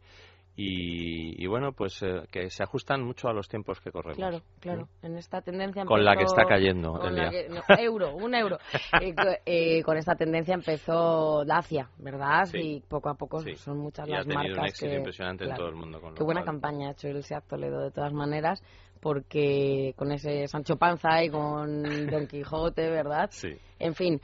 [0.62, 4.16] Y, y bueno, pues eh, que se ajustan mucho a los tiempos que corremos.
[4.16, 4.88] Claro, claro.
[5.03, 7.25] En esta tendencia Con la que empezó- está cayendo, Elia.
[7.25, 8.59] la que- no, euro, un euro.
[9.03, 9.14] Eh,
[9.46, 12.44] eh, con esta tendencia empezó Dacia, ¿verdad?
[12.46, 12.59] Sí.
[12.59, 13.55] Y poco a poco Sí.
[13.57, 14.96] son muchas Y ha las tenido marcas un éxito que...
[14.96, 15.61] impresionante en claro.
[15.62, 16.01] todo el mundo.
[16.01, 18.62] Con Qué buena cual- campaña ha hecho el Seat Toledo de todas maneras,
[19.01, 23.29] porque con ese Sancho Panza y con Don Quijote, ¿verdad?
[23.33, 23.57] Sí.
[23.79, 24.20] En fin.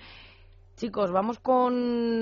[0.77, 1.73] Chicos, vamos con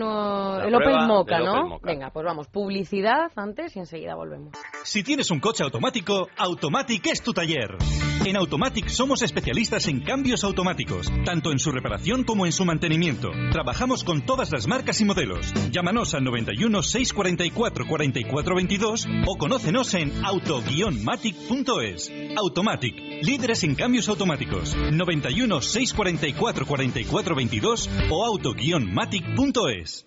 [0.00, 1.76] uh, el Opel Moca, del ¿no?
[1.76, 1.94] Opel.
[1.96, 2.46] Venga, pues vamos.
[2.46, 4.52] Publicidad antes y enseguida volvemos.
[4.84, 7.76] Si tienes un coche automático, Automatic es tu taller.
[8.24, 13.30] En Automatic somos especialistas en cambios automáticos, tanto en su reparación como en su mantenimiento.
[13.52, 15.52] Trabajamos con todas las marcas y modelos.
[15.70, 22.10] Llámanos al 91 644 44 22 o conócenos en auto-matic.es.
[22.38, 24.74] Automatic, líderes en cambios automáticos.
[24.74, 30.06] 91 644 44 22 o auto-matic.es.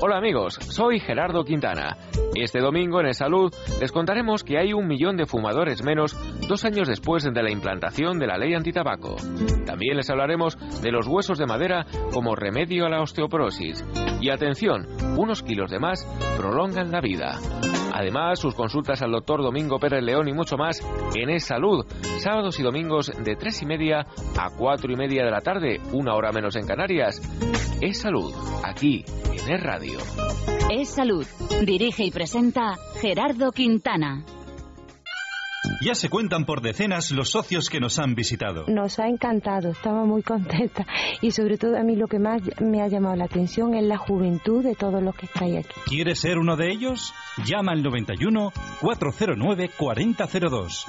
[0.00, 1.98] Hola amigos, soy Gerardo Quintana.
[2.34, 6.16] Este domingo en el Salud les contaremos que hay un millón de fumadores menos
[6.48, 9.16] dos años después de la implantación de la ley antitabaco.
[9.66, 13.84] También les hablaremos de los huesos de madera como remedio a la osteoporosis.
[14.20, 16.04] Y atención, unos kilos de más
[16.36, 17.38] prolongan la vida.
[17.92, 20.80] Además, sus consultas al doctor Domingo Pérez León y mucho más
[21.14, 21.84] en Es Salud,
[22.18, 24.06] sábados y domingos de tres y media
[24.38, 27.20] a cuatro y media de la tarde, una hora menos en Canarias.
[27.80, 28.32] Es Salud,
[28.64, 29.98] aquí en Es Radio.
[30.70, 31.26] Es Salud.
[31.64, 34.22] Dirige y presenta Gerardo Quintana.
[35.80, 38.66] Ya se cuentan por decenas los socios que nos han visitado.
[38.68, 40.86] Nos ha encantado, estamos muy contentas
[41.22, 43.96] y sobre todo a mí lo que más me ha llamado la atención es la
[43.96, 45.80] juventud de todos los que estáis aquí.
[45.86, 47.14] ¿Quieres ser uno de ellos?
[47.46, 48.52] Llama al 91
[48.82, 50.86] 409 4002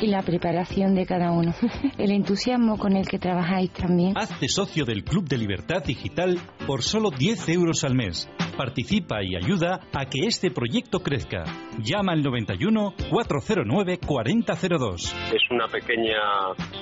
[0.00, 1.54] y la preparación de cada uno.
[1.98, 4.18] El entusiasmo con el que trabajáis también.
[4.18, 8.28] Hazte socio del Club de Libertad Digital por solo 10 euros al mes.
[8.56, 11.44] Participa y ayuda a que este proyecto crezca.
[11.78, 15.14] Llama al 91 409 4002.
[15.32, 16.16] Es una pequeña,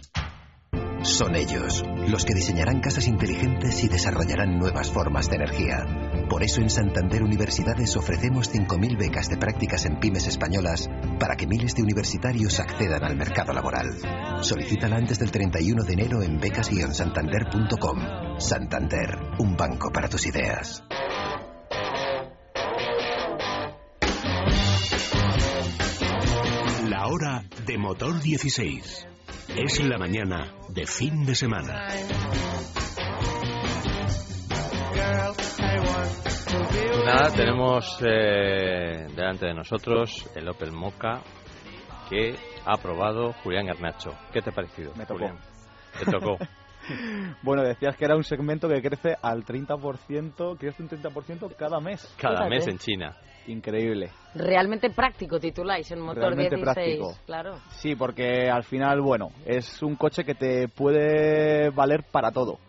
[1.04, 5.86] Son ellos los que diseñarán casas inteligentes y desarrollarán nuevas formas de energía.
[6.30, 11.48] Por eso en Santander Universidades ofrecemos 5.000 becas de prácticas en pymes españolas para que
[11.48, 13.88] miles de universitarios accedan al mercado laboral.
[14.42, 18.40] Solicítala antes del 31 de enero en becas-santander.com.
[18.40, 20.84] Santander, un banco para tus ideas.
[26.90, 29.08] La hora de motor 16.
[29.56, 31.88] Es la mañana de fin de semana.
[37.06, 41.22] Nada, tenemos eh, delante de nosotros el Opel Mocha
[42.10, 44.12] que ha aprobado Julián Garnacho.
[44.32, 44.94] ¿Qué te ha parecido?
[44.96, 45.20] Me tocó.
[45.20, 45.40] Julián?
[45.98, 46.38] Te tocó.
[47.42, 52.14] bueno, decías que era un segmento que crece al 30%, crece un 30% cada mes.
[52.18, 52.50] Cada Fíjate.
[52.50, 53.16] mes en China.
[53.48, 54.12] Increíble.
[54.36, 56.64] Realmente práctico tituláis en motor Realmente 16.
[56.64, 57.22] práctico.
[57.26, 57.60] Claro.
[57.72, 62.60] Sí, porque al final, bueno, es un coche que te puede valer para todo.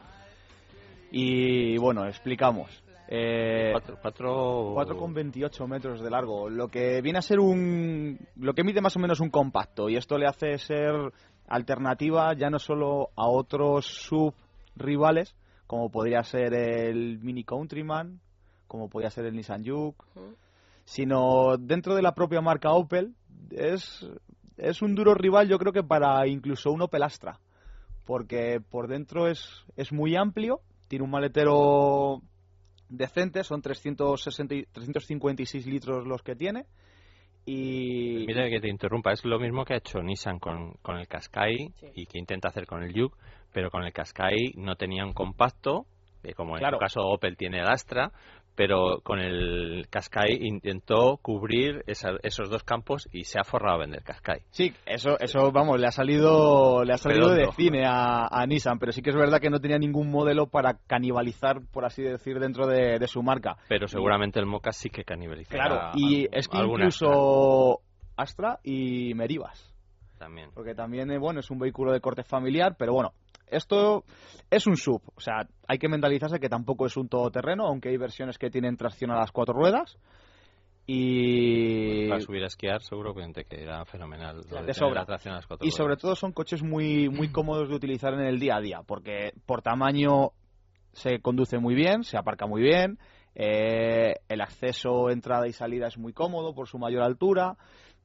[1.10, 2.82] Y bueno, explicamos.
[3.10, 4.74] Eh, Cuatro, cuatro...
[4.74, 8.18] 4,28 metros de largo, lo que viene a ser un...
[8.36, 10.92] lo que mide más o menos un compacto y esto le hace ser
[11.48, 14.34] alternativa ya no solo a otros sub
[14.76, 15.34] rivales
[15.66, 18.20] como podría ser el Mini Countryman,
[18.66, 20.02] como podría ser el Nissan Juke,
[20.88, 23.14] sino dentro de la propia marca Opel
[23.50, 24.08] es,
[24.56, 27.38] es un duro rival yo creo que para incluso un Opel Astra
[28.06, 32.22] porque por dentro es, es muy amplio, tiene un maletero
[32.88, 36.64] decente, son 360, y- 356 litros los que tiene.
[37.44, 41.06] Y Mira que te interrumpa, es lo mismo que ha hecho Nissan con, con el
[41.06, 43.14] Qashqai y que intenta hacer con el Juke,
[43.52, 45.84] pero con el Qashqai no tenía un compacto,
[46.22, 46.78] eh, como en Claro.
[46.78, 48.10] su caso Opel tiene el Astra,
[48.58, 53.78] pero con el Qashqai intentó cubrir esa- esos dos campos y se ha forrado a
[53.78, 54.40] vender Qashqai.
[54.50, 58.80] sí, eso, eso vamos, le ha salido, le ha salido de cine a, a Nissan,
[58.80, 62.40] pero sí que es verdad que no tenía ningún modelo para canibalizar, por así decir,
[62.40, 63.56] dentro de, de su marca.
[63.68, 67.80] Pero seguramente el Mocha sí que canibalizará Claro, y es que incluso
[68.16, 69.72] Astra y Merivas.
[70.18, 70.50] También.
[70.52, 73.12] porque también eh, bueno es un vehículo de corte familiar pero bueno
[73.50, 74.04] esto
[74.50, 75.02] es un sub.
[75.14, 78.76] O sea hay que mentalizarse que tampoco es un todoterreno aunque hay versiones que tienen
[78.76, 79.98] tracción a las cuatro ruedas.
[80.90, 84.40] Y Para subir a esquiar seguro que queda fenomenal.
[84.50, 85.00] lo de sobra.
[85.00, 88.14] la tracción a las cuatro y sobre todo son coches muy muy cómodos de utilizar
[88.14, 90.32] en el día a día porque por tamaño
[90.92, 92.98] se conduce muy bien se aparca muy bien
[93.40, 97.56] eh, el acceso entrada y salida es muy cómodo por su mayor altura.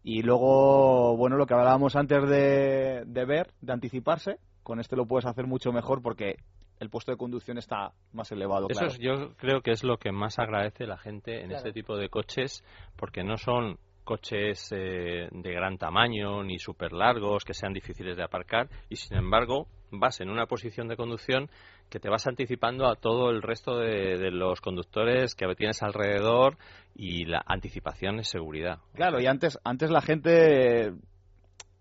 [0.03, 5.05] Y luego bueno lo que hablábamos antes de, de ver de anticiparse con este lo
[5.05, 6.35] puedes hacer mucho mejor porque
[6.79, 8.93] el puesto de conducción está más elevado Eso claro.
[8.93, 11.57] es- yo creo que es lo que más agradece la gente en Claro.
[11.57, 12.63] este tipo de coches,
[12.97, 18.23] porque no son coches eh, de gran tamaño ni súper largos que sean difíciles de
[18.23, 21.49] aparcar y sin embargo vas en una posición de conducción
[21.89, 26.57] que te vas anticipando a todo el resto de, de los conductores que tienes alrededor
[26.95, 28.79] y la anticipación es seguridad.
[28.93, 30.91] Claro, y antes, antes la gente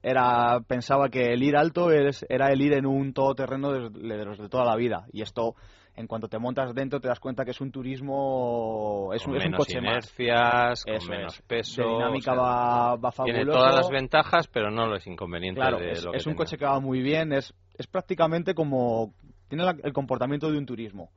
[0.03, 4.25] era pensaba que el ir alto es, era el ir en un todoterreno de, de
[4.25, 5.55] los de toda la vida y esto
[5.95, 9.37] en cuanto te montas dentro te das cuenta que es un turismo es, con un,
[9.39, 11.43] es un menos coche inercias, más con menos es.
[11.43, 11.83] peso.
[11.83, 15.61] De dinámica o sea, va, va fabuloso Tiene todas las ventajas, pero no los inconvenientes
[15.63, 16.45] claro de es, lo que es un tenga.
[16.45, 19.13] coche que va muy bien es es prácticamente como
[19.49, 21.11] tiene la- el comportamiento de un turismo.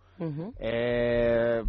[0.59, 1.61] Eh,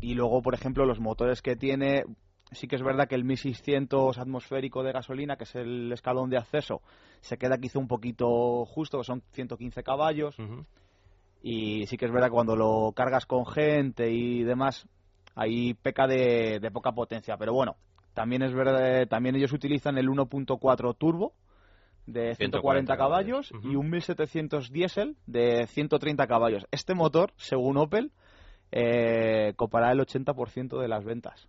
[0.00, 2.04] y luego, por ejemplo, los motores que tiene,
[2.52, 6.38] sí que es verdad que el 1600 atmosférico de gasolina, que es el escalón de
[6.38, 6.80] acceso,
[7.20, 10.36] se queda quizá un poquito justo, que son 115 caballos.
[11.42, 14.88] Y sí que es verdad que cuando lo cargas con gente y demás,
[15.34, 17.36] ahí peca de, de poca potencia.
[17.36, 17.76] Pero bueno,
[18.14, 21.32] también es verdad, también ellos utilizan el 1.4 turbo
[22.06, 23.72] de 140 140 caballos caballos.
[23.72, 26.66] y un 1700 diésel de 130 caballos.
[26.70, 28.12] Este motor, según Opel,
[28.70, 31.48] eh, copará el 80% de las ventas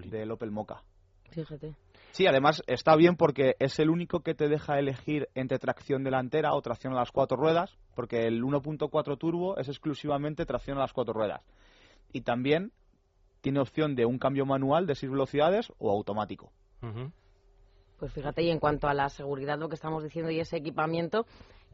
[0.00, 0.82] del Opel Mocha.
[1.30, 1.74] Fíjate.
[2.12, 6.54] Sí, además está bien porque es el único que te deja elegir entre tracción delantera
[6.54, 10.92] o tracción a las cuatro ruedas, porque el 1.4 turbo es exclusivamente tracción a las
[10.92, 11.42] cuatro ruedas.
[12.12, 12.72] Y también
[13.40, 16.52] tiene opción de un cambio manual de seis velocidades o automático.
[17.98, 21.24] Pues fíjate, y en cuanto a la seguridad, lo que estamos diciendo y ese equipamiento,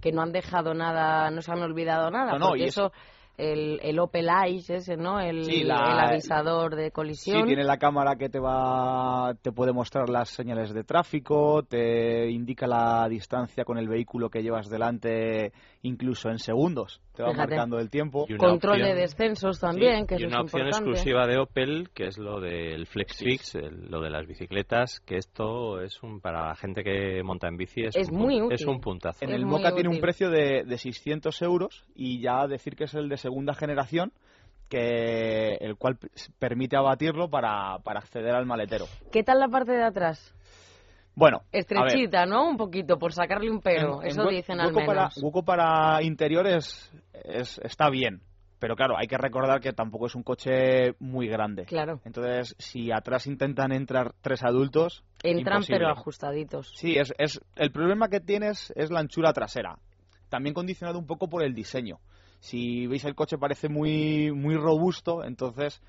[0.00, 2.92] que no han dejado nada, no se han olvidado nada, No, no, porque y eso,
[3.38, 5.20] el, el Opel Ice ese, ¿no?
[5.20, 7.40] El, Sí, la- el avisador de colisión.
[7.42, 12.28] Sí, tiene la cámara que te va, te puede mostrar las señales de tráfico, te
[12.30, 17.00] indica la distancia con el vehículo que llevas delante, incluso en segundos.
[17.14, 17.50] Te va Fíjate.
[17.56, 18.26] marcando el tiempo.
[18.38, 20.90] Control de descensos también, que y eso una es opción importante.
[20.90, 25.80] exclusiva de Opel, que es lo del FlexFix, el- lo de las bicicletas, que esto
[25.80, 28.52] es un para la gente que monta en bici es, Es un, muy útil.
[28.54, 29.24] es un puntazo.
[29.24, 32.76] En Es el muy Mocha tiene un precio de, de 600 euros y ya decir
[32.76, 34.10] que es el de segunda generación,
[34.70, 35.98] que el cual
[36.38, 38.86] permite abatirlo para, para acceder al maletero.
[39.12, 40.34] ¿Qué tal la parte de atrás?
[41.14, 42.48] Bueno, ver, Estrechita, ¿no?
[42.48, 43.96] Un poquito, por sacarle un pero.
[44.00, 45.22] en- en eso hue- dicen al para, menos.
[45.22, 48.22] hueco para interiores es, está bien,
[48.60, 51.64] pero claro, hay que recordar que tampoco es un coche muy grande.
[51.64, 52.00] Claro.
[52.04, 55.78] Entonces, si atrás intentan entrar tres adultos, Entran imposible.
[55.78, 56.70] pero ajustaditos.
[56.76, 59.76] Sí, es, es, el problema que tienes es la anchura trasera.
[60.28, 61.98] También condicionado un poco por el diseño.
[62.40, 65.82] Si veis el coche parece muy, muy robusto, entonces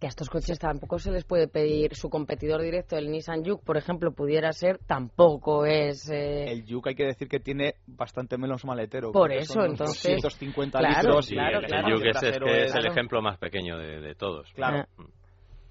[0.00, 3.64] Que a estos coches tampoco se les puede pedir su competidor directo, el Nissan Juke,
[3.64, 6.10] por ejemplo, pudiera ser, tampoco es...
[6.10, 9.10] eh, el Juke hay que decir que tiene bastante menos maletero.
[9.12, 11.26] Por eso, entonces, 250 claro, litros.
[11.26, 11.96] Sí, claro, el, el claro.
[11.96, 12.90] Juke es, es que es el Claro.
[12.92, 14.52] ejemplo más pequeño de, de todos.
[14.54, 14.84] Claro.
[14.98, 15.02] Ah.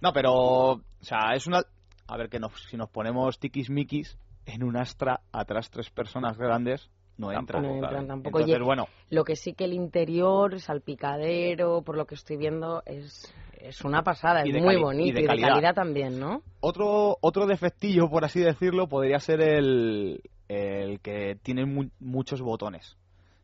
[0.01, 1.61] No, pero, o sea, es una...
[2.07, 4.17] A ver, que nos, si nos ponemos tiquismiquis,
[4.47, 7.63] en un Astra atrás tres personas grandes no entran.
[7.63, 8.07] no entran claro.
[8.07, 8.39] tampoco.
[8.39, 12.81] Entonces, Oye, bueno, Lo que sí que el interior, salpicadero, por lo que estoy viendo,
[12.85, 15.73] es, es una pasada, es muy y bonito de y de calidad.
[15.73, 16.41] también, ¿no?
[16.59, 22.97] Otro, otro defectillo, por así decirlo, podría ser el, el que tiene mu- muchos botones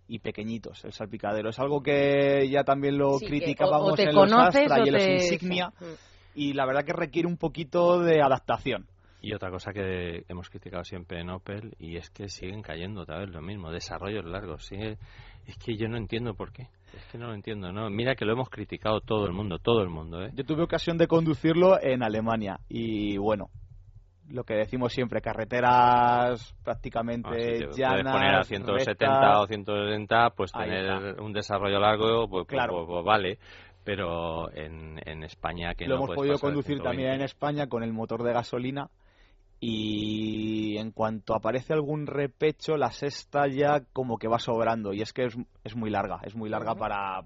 [0.07, 1.49] y pequeñitos, el salpicadero.
[1.49, 5.71] Es algo que ya también lo Sí, criticábamos en los Astra y en los Insignia
[5.79, 5.85] sí.
[6.35, 8.87] y la verdad que requiere un poquito de adaptación.
[9.21, 13.19] Y otra cosa que hemos criticado siempre en Opel y es que siguen cayendo otra
[13.19, 14.65] vez lo mismo, desarrollos largos.
[14.65, 14.97] Sigue,
[15.45, 16.63] es que yo no entiendo por qué.
[16.93, 17.71] Es que no lo entiendo.
[17.71, 17.89] ¿no?
[17.91, 20.23] Mira que lo hemos criticado todo el mundo, todo el mundo.
[20.23, 20.31] ¿eh?
[20.33, 23.49] Yo tuve ocasión de conducirlo en Alemania y bueno,
[24.29, 29.37] lo que decimos siempre, carreteras prácticamente Ah, sí, llanas, poner a 170 rectas.
[29.37, 32.73] o 170, pues tener un desarrollo largo, pues, pues- Claro.
[32.73, 33.37] pues- pues vale.
[33.83, 36.83] Pero en, en España que lo no hemos podido conducir 120.
[36.87, 38.89] también en España con el motor de gasolina
[39.63, 45.13] y en cuanto aparece algún repecho la sexta ya como que va sobrando y es
[45.13, 47.21] que es, es muy larga es muy larga para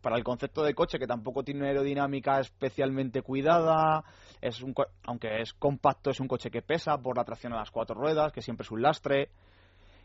[0.00, 4.04] para el concepto de coche que tampoco tiene una aerodinámica especialmente cuidada
[4.40, 7.56] es un co- aunque es compacto es un coche que pesa por la tracción a
[7.58, 9.28] las cuatro ruedas que siempre es un lastre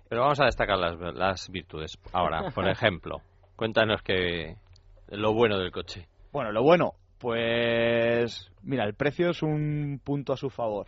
[0.10, 2.00] Pero vamos a destacar las, las virtudes.
[2.14, 3.22] Ahora, por ejemplo,
[3.56, 4.56] cuéntanos que
[5.10, 6.08] lo bueno del coche.
[6.32, 10.88] Bueno, lo bueno, pues mira, el precio es un punto a su favor.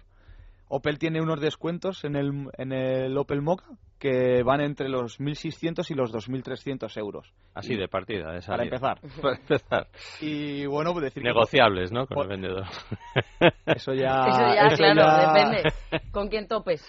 [0.69, 3.65] Opel tiene unos descuentos en el, en el Opel Mocha
[3.97, 7.33] que van entre los 1.600 y los 2.300 euros.
[7.53, 8.63] Así Y- de partida, de Para salida.
[8.63, 8.99] empezar.
[9.21, 9.87] Para empezar.
[10.21, 12.05] Y bueno, pues decir que- Negociables, ¿no?
[12.07, 12.63] Con Por- el vendedor.
[13.65, 14.25] Eso ya...
[14.27, 16.11] eso ya, eso claro, ya- depende.
[16.11, 16.87] ¿Con quién topes?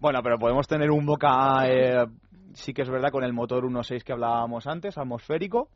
[0.00, 2.06] Bueno, pero podemos tener un Mocha, eh,
[2.54, 5.68] sí que es verdad, con el motor 1.6 que hablábamos antes, atmosférico,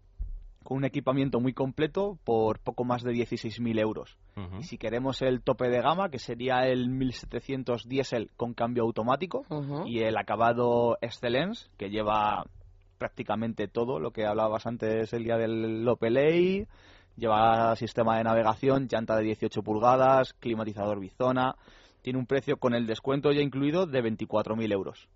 [0.67, 4.19] con un equipamiento muy completo por poco más de 16.000 euros.
[4.59, 9.45] Y si queremos el tope de gama, que sería el 1700 diésel con cambio automático
[9.87, 12.45] y el acabado Excellence, que lleva
[12.99, 16.67] prácticamente todo lo que hablabas antes el día del Opel Ei,
[17.17, 21.55] lleva sistema de navegación, llanta de 18 pulgadas, climatizador bizona,
[22.03, 25.09] tiene un precio con el descuento ya incluido de 24.000 euros.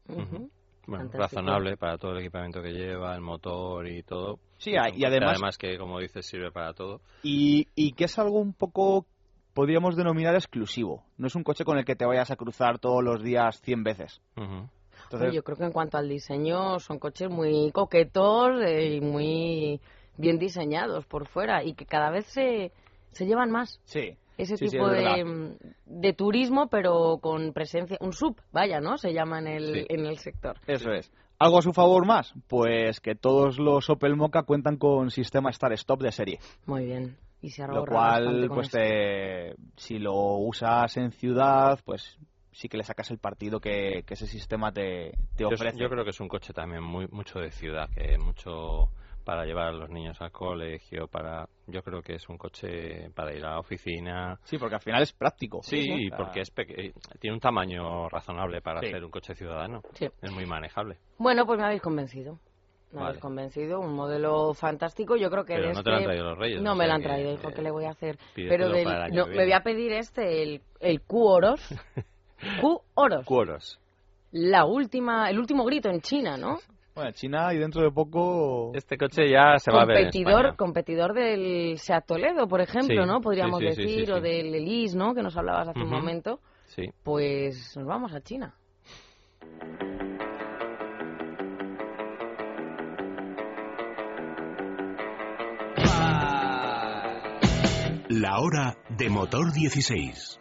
[0.91, 4.39] Bueno, razonable para todo el equipamiento que lleva, el motor y todo.
[4.59, 7.01] Sí, y además- Además que, como dices, sirve para todo.
[7.23, 9.07] Y, y que es algo un poco,
[9.55, 11.05] podríamos denominar exclusivo.
[11.17, 13.85] No es un coche con el que te vayas a cruzar todos los días 100
[13.85, 14.21] veces.
[14.37, 14.69] Ujú.
[15.05, 19.01] Entonces, Oye, yo creo que en cuanto al diseño son coches muy coquetos eh, y
[19.01, 19.81] muy
[20.17, 22.73] bien diseñados por fuera y que cada vez se,
[23.13, 23.81] se llevan más.
[23.85, 24.17] sí.
[24.41, 28.81] Ese Sí, sí, tipo es de, mm, de turismo, pero con presencia, un sub, vaya,
[28.81, 28.97] ¿no?
[28.99, 29.87] Se llama en el, Sí.
[29.89, 30.57] en el sector.
[30.67, 31.11] Eso es.
[31.39, 32.35] ¿Algo a su favor más?
[32.49, 36.39] Pues que todos los Opel Mocha cuentan con sistema Start-Stop de serie.
[36.67, 37.17] Muy bien.
[37.43, 42.19] Y se Lo cual, pues te- si lo usas en ciudad, pues
[42.53, 45.79] sí que le sacas el partido que, que ese sistema te, te Yo, ofrece.
[45.79, 48.91] yo creo que es un coche también muy mucho de ciudad, que mucho
[49.25, 53.35] para llevar a los niños al colegio, para yo creo que es un coche para
[53.35, 54.39] ir a la oficina.
[54.45, 55.61] Sí, porque al final es práctico.
[55.63, 58.91] Sí, porque es peque- eh, tiene un tamaño razonable para Sí.
[58.91, 59.83] ser un coche ciudadano.
[59.95, 60.09] Sí.
[60.23, 60.97] Es muy manejable.
[61.19, 62.39] Bueno, pues me habéis convencido.
[62.93, 63.09] Me Vale.
[63.11, 63.79] habéis convencido.
[63.79, 65.15] Un modelo fantástico.
[65.17, 66.93] Yo creo que Pero no te lo han este- traído los Reyes, No me lo
[66.95, 68.19] han que, traído, hijo, eh, ¿qué le voy a hacer?
[68.35, 71.61] Pero del- no, me voy a pedir este, el, el Q-Oros.
[72.61, 73.25] Q-Oros.
[73.27, 73.79] Cuoros.
[74.33, 76.59] La última, el último grito en China, ¿no?
[76.95, 78.73] Bueno, China y dentro de poco...
[78.75, 83.09] Este coche ya se va a ver competidor, competidor del Seat Toledo, por ejemplo, Sí,
[83.09, 83.21] ¿no?
[83.21, 85.15] Podríamos sí, sí, sí, decir, sí, o del Elise, ¿no?
[85.15, 86.41] Que nos hablabas hace un momento.
[86.67, 86.91] Sí.
[87.03, 88.55] Pues nos vamos a China.
[98.09, 100.41] La hora de motor 16.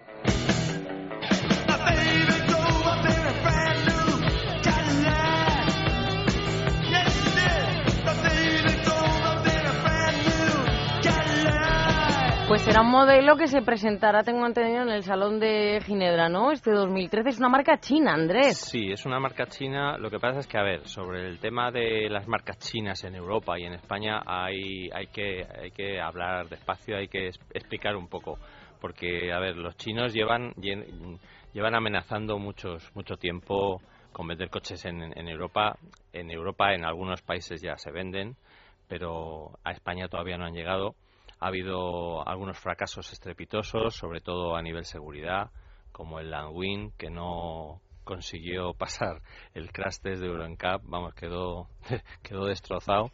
[12.50, 16.52] Pues será un modelo que se presentará, tengo entendido, en el Salón de Ginebra, ¿no?
[16.52, 18.58] Este 2013 es una marca china, Andrés.
[18.58, 20.00] Sí, es una marca china.
[20.00, 23.14] Lo que pasa es que, a ver, sobre el tema de las marcas chinas en
[23.14, 28.08] Europa y en España hay, hay, que, hay que hablar despacio, hay que explicar un
[28.08, 28.40] poco.
[28.82, 31.20] Porque, a ver, los chinos llevan, lle-
[31.54, 33.80] llevan amenazando muchos, mucho tiempo
[34.12, 35.78] con vender coches en, en Europa.
[36.14, 38.36] En Europa, en algunos países ya se venden,
[38.88, 40.96] pero a España todavía no han llegado.
[41.40, 45.52] Ha habido algunos fracasos estrepitosos, sobre todo a nivel seguridad,
[45.92, 49.22] como el Landwin, que no consiguió pasar
[49.54, 51.68] el crash test de Euro NCAP, vamos, quedó,
[52.24, 53.12] quedó destrozado.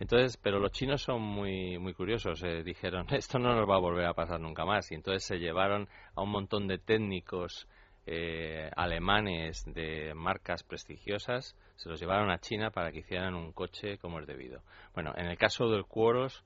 [0.00, 2.42] Entonces, pero los chinos son muy, muy curiosos.
[2.42, 4.90] eh, dijeron, esto no nos va a volver a pasar nunca más.
[4.90, 7.68] Y entonces se llevaron a un montón de técnicos
[8.04, 13.98] eh, alemanes de marcas prestigiosas, se los llevaron a China para que hicieran un coche
[13.98, 14.62] como es debido.
[14.92, 16.44] Bueno, en el caso del Quoros,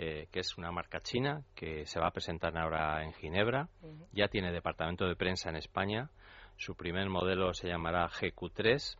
[0.00, 3.68] eh, que es una marca china que se va a presentar ahora en Ginebra,
[4.12, 6.08] ya tiene departamento de prensa en España.
[6.56, 8.96] Su primer modelo se llamará GQ3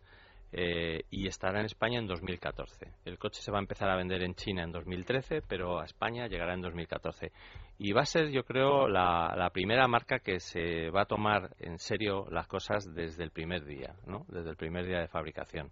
[0.50, 2.94] eh, y estará en España en 2014.
[3.04, 6.26] El coche se va a empezar a vender en China en 2013, pero a España
[6.26, 7.30] llegará en 2014.
[7.78, 11.54] Y va a ser, yo creo, la, la primera marca que se va a tomar
[11.60, 14.26] en serio las cosas desde el primer día, ¿no?
[14.26, 15.70] Desde el primer día de fabricación.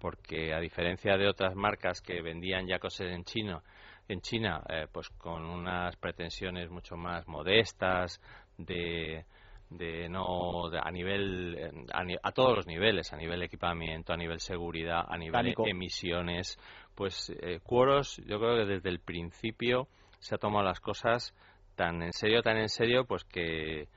[0.00, 3.62] Porque a diferencia de otras marcas que vendían ya cosas en chino,
[4.08, 8.20] en China, eh, pues con unas pretensiones mucho más modestas,
[8.58, 9.24] de,
[9.70, 14.40] de no de- a nivel a, a todos los niveles a nivel equipamiento a nivel
[14.40, 16.58] seguridad a nivel emisiones
[16.94, 19.88] pues eh, Quoros yo creo que desde el principio
[20.18, 21.34] se ha tomado las cosas
[21.74, 23.88] tan en serio tan en serio pues que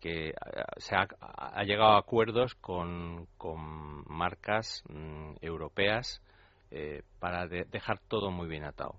[0.00, 0.34] que eh,
[0.76, 6.22] se ha, ha llegado a acuerdos con, con marcas mm, europeas
[6.70, 8.98] eh, para de- dejar todo muy bien atado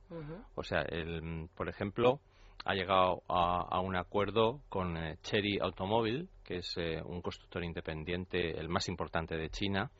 [0.55, 2.19] o sea, el, por ejemplo,
[2.65, 7.63] ha llegado a, a un acuerdo con eh, Chery Automobile, que es eh, un constructor
[7.63, 9.91] independiente, el más importante de China,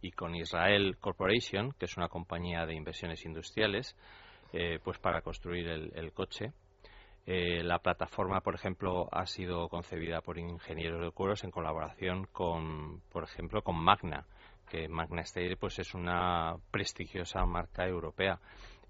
[0.00, 3.96] y con Israel Corporation, que es una compañía de inversiones industriales,
[4.52, 6.52] eh, pues para construir el, el coche.
[7.26, 13.00] Eh, la plataforma, por ejemplo, ha sido concebida por ingenieros de cueros en colaboración con,
[13.10, 14.26] por ejemplo, con Magna,
[14.66, 18.38] que Magna Steyr pues es una prestigiosa marca europea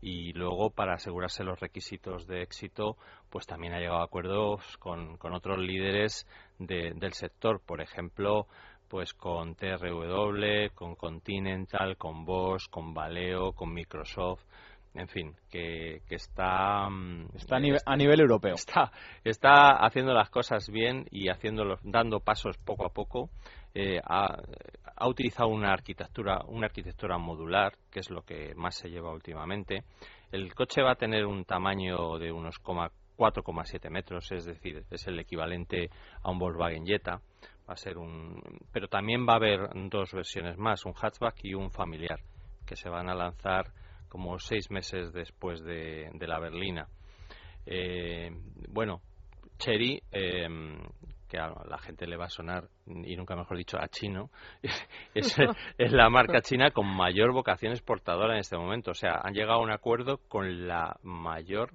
[0.01, 2.97] y luego para asegurarse los requisitos de éxito
[3.31, 6.27] pues también ha llegado a acuerdos con, con otros líderes
[6.59, 8.47] de- del sector por ejemplo
[8.89, 14.43] pues con TRW con Continental con Bosch con Valeo con Microsoft
[14.99, 16.89] en fin, que, que está...
[16.89, 18.55] mm, Está a, nive- a nivel europeo.
[18.55, 18.91] Está,
[19.25, 23.29] está haciendo las cosas bien y haciéndolo, dando pasos poco a poco.
[23.75, 24.39] Eh, ha,
[24.97, 29.85] ha utilizado una arquitectura, una arquitectura modular, que es lo que más se lleva últimamente.
[30.33, 35.07] El coche va a tener un tamaño de unos coma- 4,7 metros, es decir, es
[35.07, 35.91] el equivalente
[36.23, 37.21] a un Volkswagen Jetta.
[37.69, 38.41] Va a ser un,
[38.73, 42.21] pero también va a haber dos versiones más, un hatchback y un familiar,
[42.65, 43.73] que se van a lanzar
[44.09, 46.87] como seis meses después de, de la berlina.
[47.67, 48.31] Eh,
[48.69, 49.01] bueno,
[49.59, 50.47] Chery, eh,
[51.29, 54.31] que a la gente le va a sonar, y nunca mejor dicho, a chino,
[55.15, 55.37] es,
[55.79, 58.93] es la marca china con mayor vocación exportadora en este momento.
[58.93, 61.73] O sea, han llegado a un acuerdo con la mayor,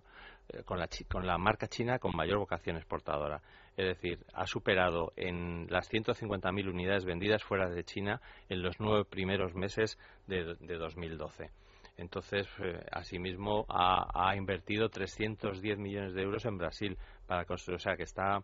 [0.49, 3.41] eh, con la, con la marca china con mayor vocación exportadora.
[3.78, 9.06] Es decir, ha superado en las 150.000 unidades vendidas fuera de China en los nueve
[9.06, 9.97] primeros meses
[10.28, 11.49] de, de 2012.
[11.97, 16.97] Entonces, eh, asimismo, ha, ha invertido 310 millones de euros en Brasil
[17.28, 17.78] para construir.
[17.78, 18.41] O sea, que está,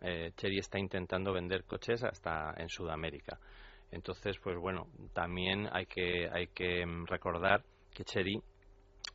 [0.00, 3.38] eh, Chery está intentando vender coches hasta en Sudamérica.
[3.90, 8.40] Entonces, pues bueno, también hay que, hay que mm, recordar que Chery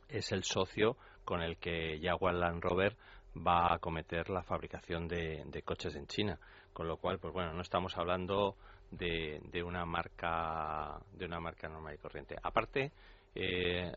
[0.08, 2.96] es el socio con el que Jaguar Land Rover
[3.36, 6.38] va a cometer la fabricación de, de coches en China.
[6.72, 8.56] Con lo cual, pues bueno, no estamos hablando
[8.90, 12.36] de, de una marca de una marca normal y corriente.
[12.42, 12.92] Aparte,
[13.34, 13.92] eh,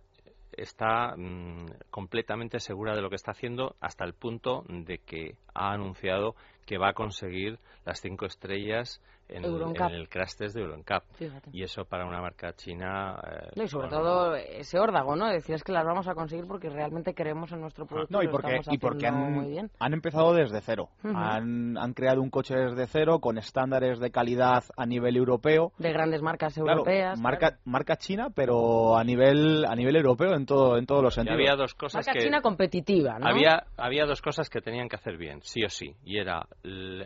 [0.53, 5.71] está mm, completamente segura de lo que está haciendo hasta el punto de que ha
[5.71, 6.35] anunciado
[6.65, 9.89] que va a conseguir las cinco estrellas en, el- Euroncap.
[9.89, 11.03] en el crash test de Euroncap.
[11.13, 11.49] Fíjate.
[11.53, 13.19] Y eso para una marca china.
[13.25, 15.27] eh, No, y sobre bueno, todo ese órdago, ¿no?
[15.27, 18.11] Decir es que las vamos a conseguir porque realmente creemos en nuestro producto.
[18.17, 19.71] No, y porque, y porque han, muy bien.
[19.79, 20.89] han empezado desde cero.
[21.03, 25.71] Han, han creado un coche desde cero con estándares de calidad a nivel europeo.
[25.77, 27.19] De grandes marcas Claro, europeas.
[27.19, 31.15] marca, marca china, pero a nivel a nivel europeo en todo en todos los y
[31.15, 31.35] sentidos.
[31.39, 33.27] había dos cosas Marca que china competitiva, ¿no?
[33.27, 36.45] había había dos cosas que tenían que hacer bien sí o sí y era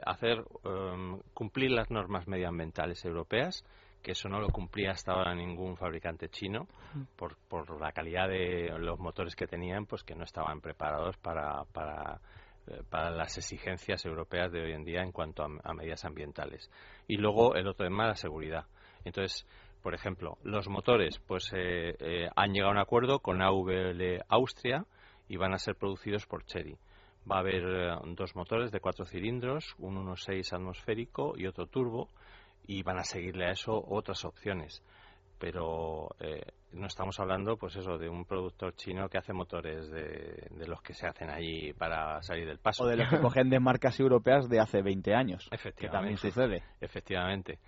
[0.05, 3.63] hacer em, cumplir las normas medioambientales europeas
[4.03, 6.67] que eso no lo cumplía hasta ahora ningún fabricante chino
[7.15, 11.63] por, por la calidad de los motores que tenían pues que no estaban preparados para
[11.71, 12.19] para
[12.67, 16.69] eh, para las exigencias europeas de hoy en día en cuanto a, a medidas ambientales.
[17.07, 18.65] Y luego el otro tema la seguridad.
[19.05, 19.47] Entonces
[19.81, 24.85] por ejemplo los motores pues eh, eh, han llegado a un acuerdo con AVL Austria
[25.29, 26.77] y van a ser producidos por Chery.
[27.29, 32.09] Va a haber eh, dos motores de cuatro cilindros, un 1.6 atmosférico y otro turbo,
[32.65, 34.83] y van a seguirle a eso otras opciones.
[35.39, 40.47] Pero eh, no estamos hablando, pues eso, de un productor chino que hace motores de,
[40.51, 42.83] de los que se hacen allí para salir del paso.
[42.83, 45.49] O de los que cogen de marcas europeas de hace 20 años.
[45.49, 46.17] Que también Efectivamente.
[46.29, 46.63] sucede.
[46.79, 47.59] Efectivamente.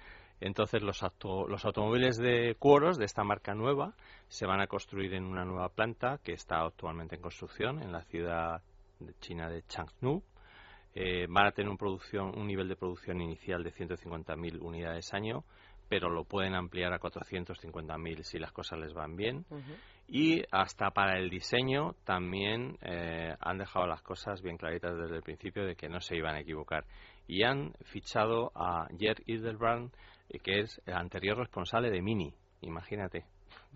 [0.42, 3.94] Entonces los, auto- los automóviles de cuoros de esta marca nueva
[4.28, 8.02] se van a construir en una nueva planta que está actualmente en construcción en la
[8.04, 8.62] ciudad
[9.00, 10.24] de china de Changnu.
[10.94, 15.44] Eh, van a tener un, producción, un nivel de producción inicial de 150.000 unidades año,
[15.90, 19.46] pero lo pueden ampliar a 450.000 si las cosas les van bien.
[20.08, 25.24] Y hasta para el diseño también eh, han dejado las cosas bien claritas desde el
[25.24, 26.86] principio de que no se iban a equivocar.
[27.28, 29.94] Y han fichado a Gerd Hildebrand,
[30.30, 33.26] eh, que es el anterior responsable de Mini, imagínate.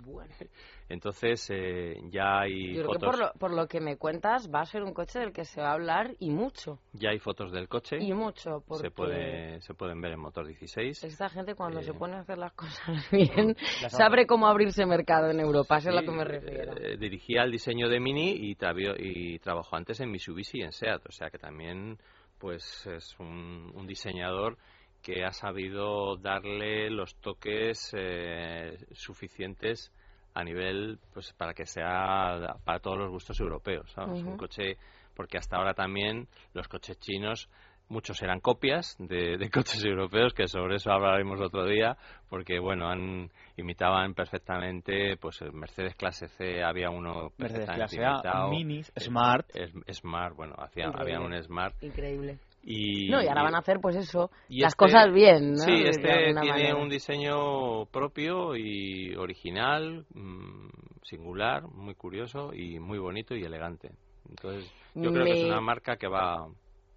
[0.06, 0.34] Bueno.
[0.90, 4.50] Entonces eh, ya hay Yo creo que fotos, por lo, por lo que me cuentas
[4.54, 6.80] va a ser un coche del que se va a hablar y mucho.
[6.94, 7.98] ya hay fotos del coche.
[8.00, 11.04] Y mucho, porque se, puede, se pueden ver en motor 16.
[11.04, 14.86] esta gente cuando se Eh, pone a hacer las cosas bien Las sabe cómo abrirse
[14.86, 16.74] mercado en Europa, eso es a Sí, lo que me refiero.
[16.78, 18.58] eh, dirigía el diseño de Mini y,
[19.00, 21.98] y trabajó antes en Mitsubishi y en Seat, o sea que también
[22.40, 24.58] pues es un, un diseñador
[25.02, 29.92] que ha sabido darle los toques eh, suficientes
[30.34, 34.78] a nivel pues para que sea para todos los gustos europeos un coche
[35.16, 37.50] porque hasta ahora también los coches chinos
[37.90, 41.98] muchos eran copias de, de coches europeos que sobre eso hablaremos otro día
[42.30, 48.06] porque bueno han imitaban perfectamente pues el Mercedes clase C había uno Mercedes perfectamente clase
[48.06, 48.50] A, imitado.
[48.52, 49.50] Minis, Smart.
[49.56, 51.14] es- Smart bueno hacía, Increíble.
[51.16, 52.38] había un Smart Increíble.
[52.64, 55.64] Y no, y ahora van a hacer pues eso, las este- cosas bien, ¿no?
[55.64, 56.76] Sí, este tiene manera.
[56.76, 60.68] un diseño propio y original, mm,
[61.04, 63.92] singular, muy curioso y muy bonito y elegante.
[64.30, 66.48] Entonces, yo creo que es una marca que va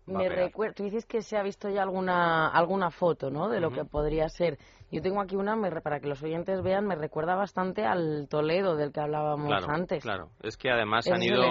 [0.06, 3.48] Me recuerdo, tú dices que se ha visto ya alguna alguna foto, ¿no?
[3.48, 4.58] De lo que podría ser.
[4.90, 8.76] Yo tengo aquí una, me para que los oyentes vean, me recuerda bastante al Toledo
[8.76, 10.02] del que hablábamos Claro, antes.
[10.02, 10.28] claro.
[10.42, 11.42] Es que además han ido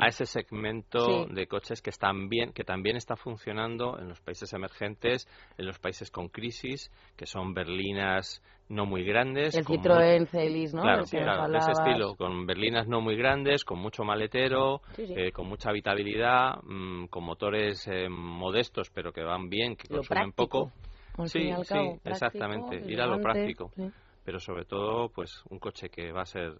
[0.00, 1.34] a ese segmento Sí.
[1.34, 5.28] de coches que están bien, que también está funcionando en los países emergentes,
[5.58, 9.54] en los países con crisis, que son berlinas no muy grandes.
[9.56, 10.82] El Citroën Celis, ¿no?
[10.82, 15.14] Claro, de ese estilo, con berlinas no muy grandes, con mucho maletero, Sí, sí.
[15.16, 19.98] eh, con mucha habitabilidad, mm, con motores eh, modestos pero que van bien, que Lo
[19.98, 20.70] consumen práctico,
[21.16, 21.22] poco.
[21.22, 23.70] al Sí, fin y al sí, cabo, práctico, exactamente, ir a lo práctico.
[23.74, 23.90] sí.
[24.24, 26.52] Pero sobre todo, pues un coche que va a ser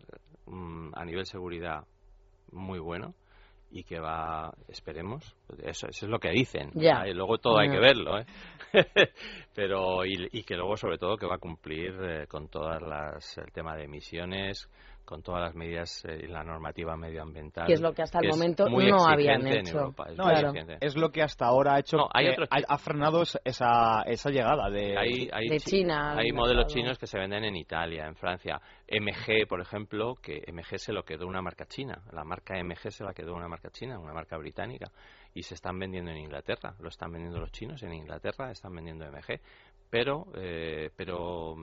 [0.47, 1.85] mm, a nivel seguridad
[2.53, 3.15] muy bueno
[3.71, 6.71] y que va, esperemos, eso, eso es lo que dicen.
[6.75, 7.07] Ya.
[7.07, 8.27] y luego todo hay que verlo, ¿eh?
[9.55, 13.39] Pero, y, y que luego sobre todo que va a cumplir eh, con todas las,
[13.39, 14.69] el tema de emisiones,
[15.09, 17.67] con todas las medidas eh, y la normativa medioambiental.
[17.67, 19.79] Que es lo que hasta el momento muy no habían hecho.
[19.79, 20.35] Europa, es No, muy
[20.81, 22.27] es- lo que hasta ahora ha hecho No, hay
[22.69, 26.75] ha, frenado esa- esa, esa llegada de, hay, hay de chi- China Hay modelos mercado.
[26.75, 28.61] chinos que se venden en Italia, en Francia.
[28.87, 32.03] MG, por ejemplo, que MG se lo quedó una marca china.
[32.13, 34.91] La marca MG se la quedó una marca china, una marca británica.
[35.33, 36.75] Y se están vendiendo en Inglaterra.
[36.81, 39.41] Lo están vendiendo los chinos en Inglaterra, están vendiendo MG.
[39.89, 41.55] Pero, eh, pero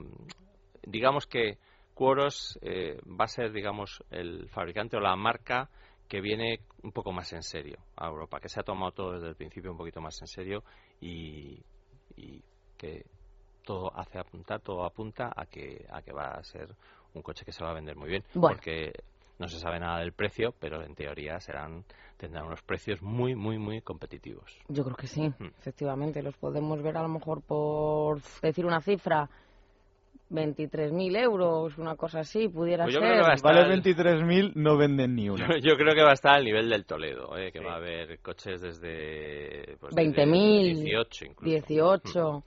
[0.82, 1.58] digamos que
[1.96, 5.70] Quoros eh, va a ser, digamos, el fabricante o la marca
[6.06, 9.28] que viene un poco más en serio a Europa, que se ha tomado todo desde
[9.30, 10.62] el principio un poquito más en serio
[11.00, 11.58] y,
[12.16, 12.42] y
[12.76, 13.06] que
[13.64, 16.68] todo hace apuntar, todo apunta a que, a que va a ser
[17.14, 18.22] un coche que se va a vender muy bien.
[18.34, 18.56] Bueno.
[18.56, 18.92] Porque
[19.38, 21.84] no se sabe nada del precio, pero en teoría serán
[22.18, 24.50] tendrán unos precios muy, muy, muy competitivos.
[24.68, 25.46] Yo creo que sí, Mm.
[25.58, 26.22] efectivamente.
[26.22, 29.28] Los podemos ver a lo mejor por decir una cifra,
[30.30, 33.08] 23.000 euros, una cosa así, pudiera Pues yo ser.
[33.10, 35.46] creo que va a estar- Vale 23.000, no venden ni uno.
[35.46, 37.76] Yo, yo creo que va a estar al nivel del Toledo, eh, que va a
[37.76, 41.50] haber coches desde pues, desde 20.000, 18 incluso.
[41.50, 42.42] 18.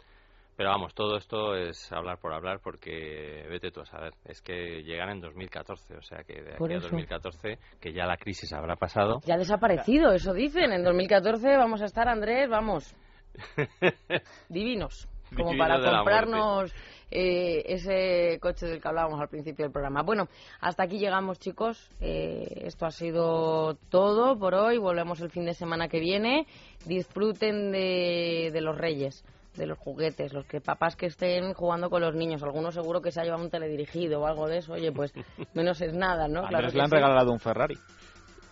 [0.58, 4.12] Pero vamos, todo esto es hablar por hablar porque vete tú a saber.
[4.26, 6.88] Es que llegan en 2014, o sea que de Por aquí a eso.
[6.90, 9.22] 2014, que ya la crisis habrá pasado.
[9.26, 10.74] Ya ha desaparecido, eso dicen.
[10.74, 12.94] En 2014 vamos a estar, Andrés, vamos,
[14.50, 15.08] divinos.
[15.36, 16.74] Como Divinos para comprarnos
[17.12, 20.04] eh, ese coche del que hablábamos al principio del programa.
[20.04, 20.28] Bueno,
[20.62, 21.90] hasta aquí llegamos, chicos.
[22.00, 24.78] Eh, esto ha sido todo por hoy.
[24.78, 26.46] Volvemos el fin de semana que viene.
[26.86, 29.24] Disfruten de, de los reyes
[29.56, 33.12] de los juguetes, los que papás que estén jugando con los niños, algunos seguro que
[33.12, 35.14] se ha llevado un teledirigido o algo de eso, oye, pues
[35.54, 36.42] menos es nada, ¿no?
[36.42, 36.96] Claro Andrés le han sí.
[36.96, 37.78] regalado un Ferrari.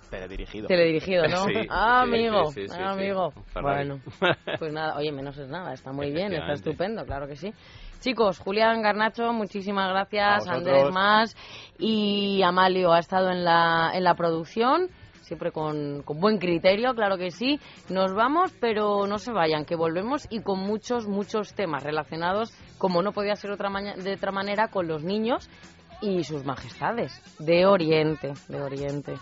[0.10, 0.68] Teledirigido.
[0.68, 1.46] Teledirigido, ¿no?
[1.48, 3.34] Sí, ah, amigo, sí, ah, amigo.
[3.62, 4.00] Bueno,
[4.58, 7.54] pues nada, oye, menos es nada, está muy bien, está estupendo, claro que sí.
[8.00, 10.44] Chicos, Julián Garnacho, muchísimas gracias.
[10.58, 11.36] Andrés más
[11.78, 14.90] y Amalio ha estado en la, en la producción,
[15.22, 17.60] siempre con, con buen criterio, claro que sí.
[17.90, 23.02] Nos vamos, pero no se vayan, que volvemos y con muchos, muchos temas relacionados, como
[23.02, 25.50] no podía ser otra maña- de otra manera, con los niños
[26.02, 29.16] y sus majestades de Oriente, de Oriente.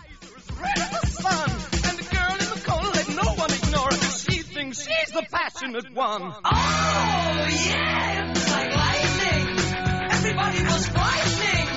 [6.44, 8.35] Oh, yeah,
[10.28, 11.68] Everybody was frightening.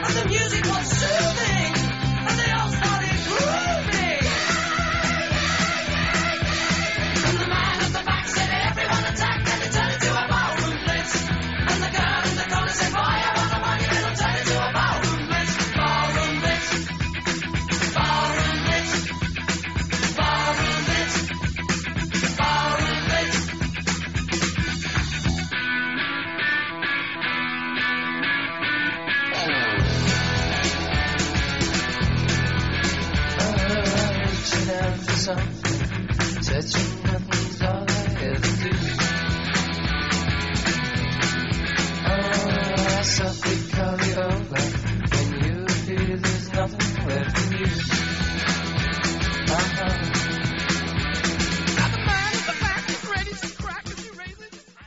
[0.00, 1.72] And the music was soothing.
[2.28, 2.69] And they all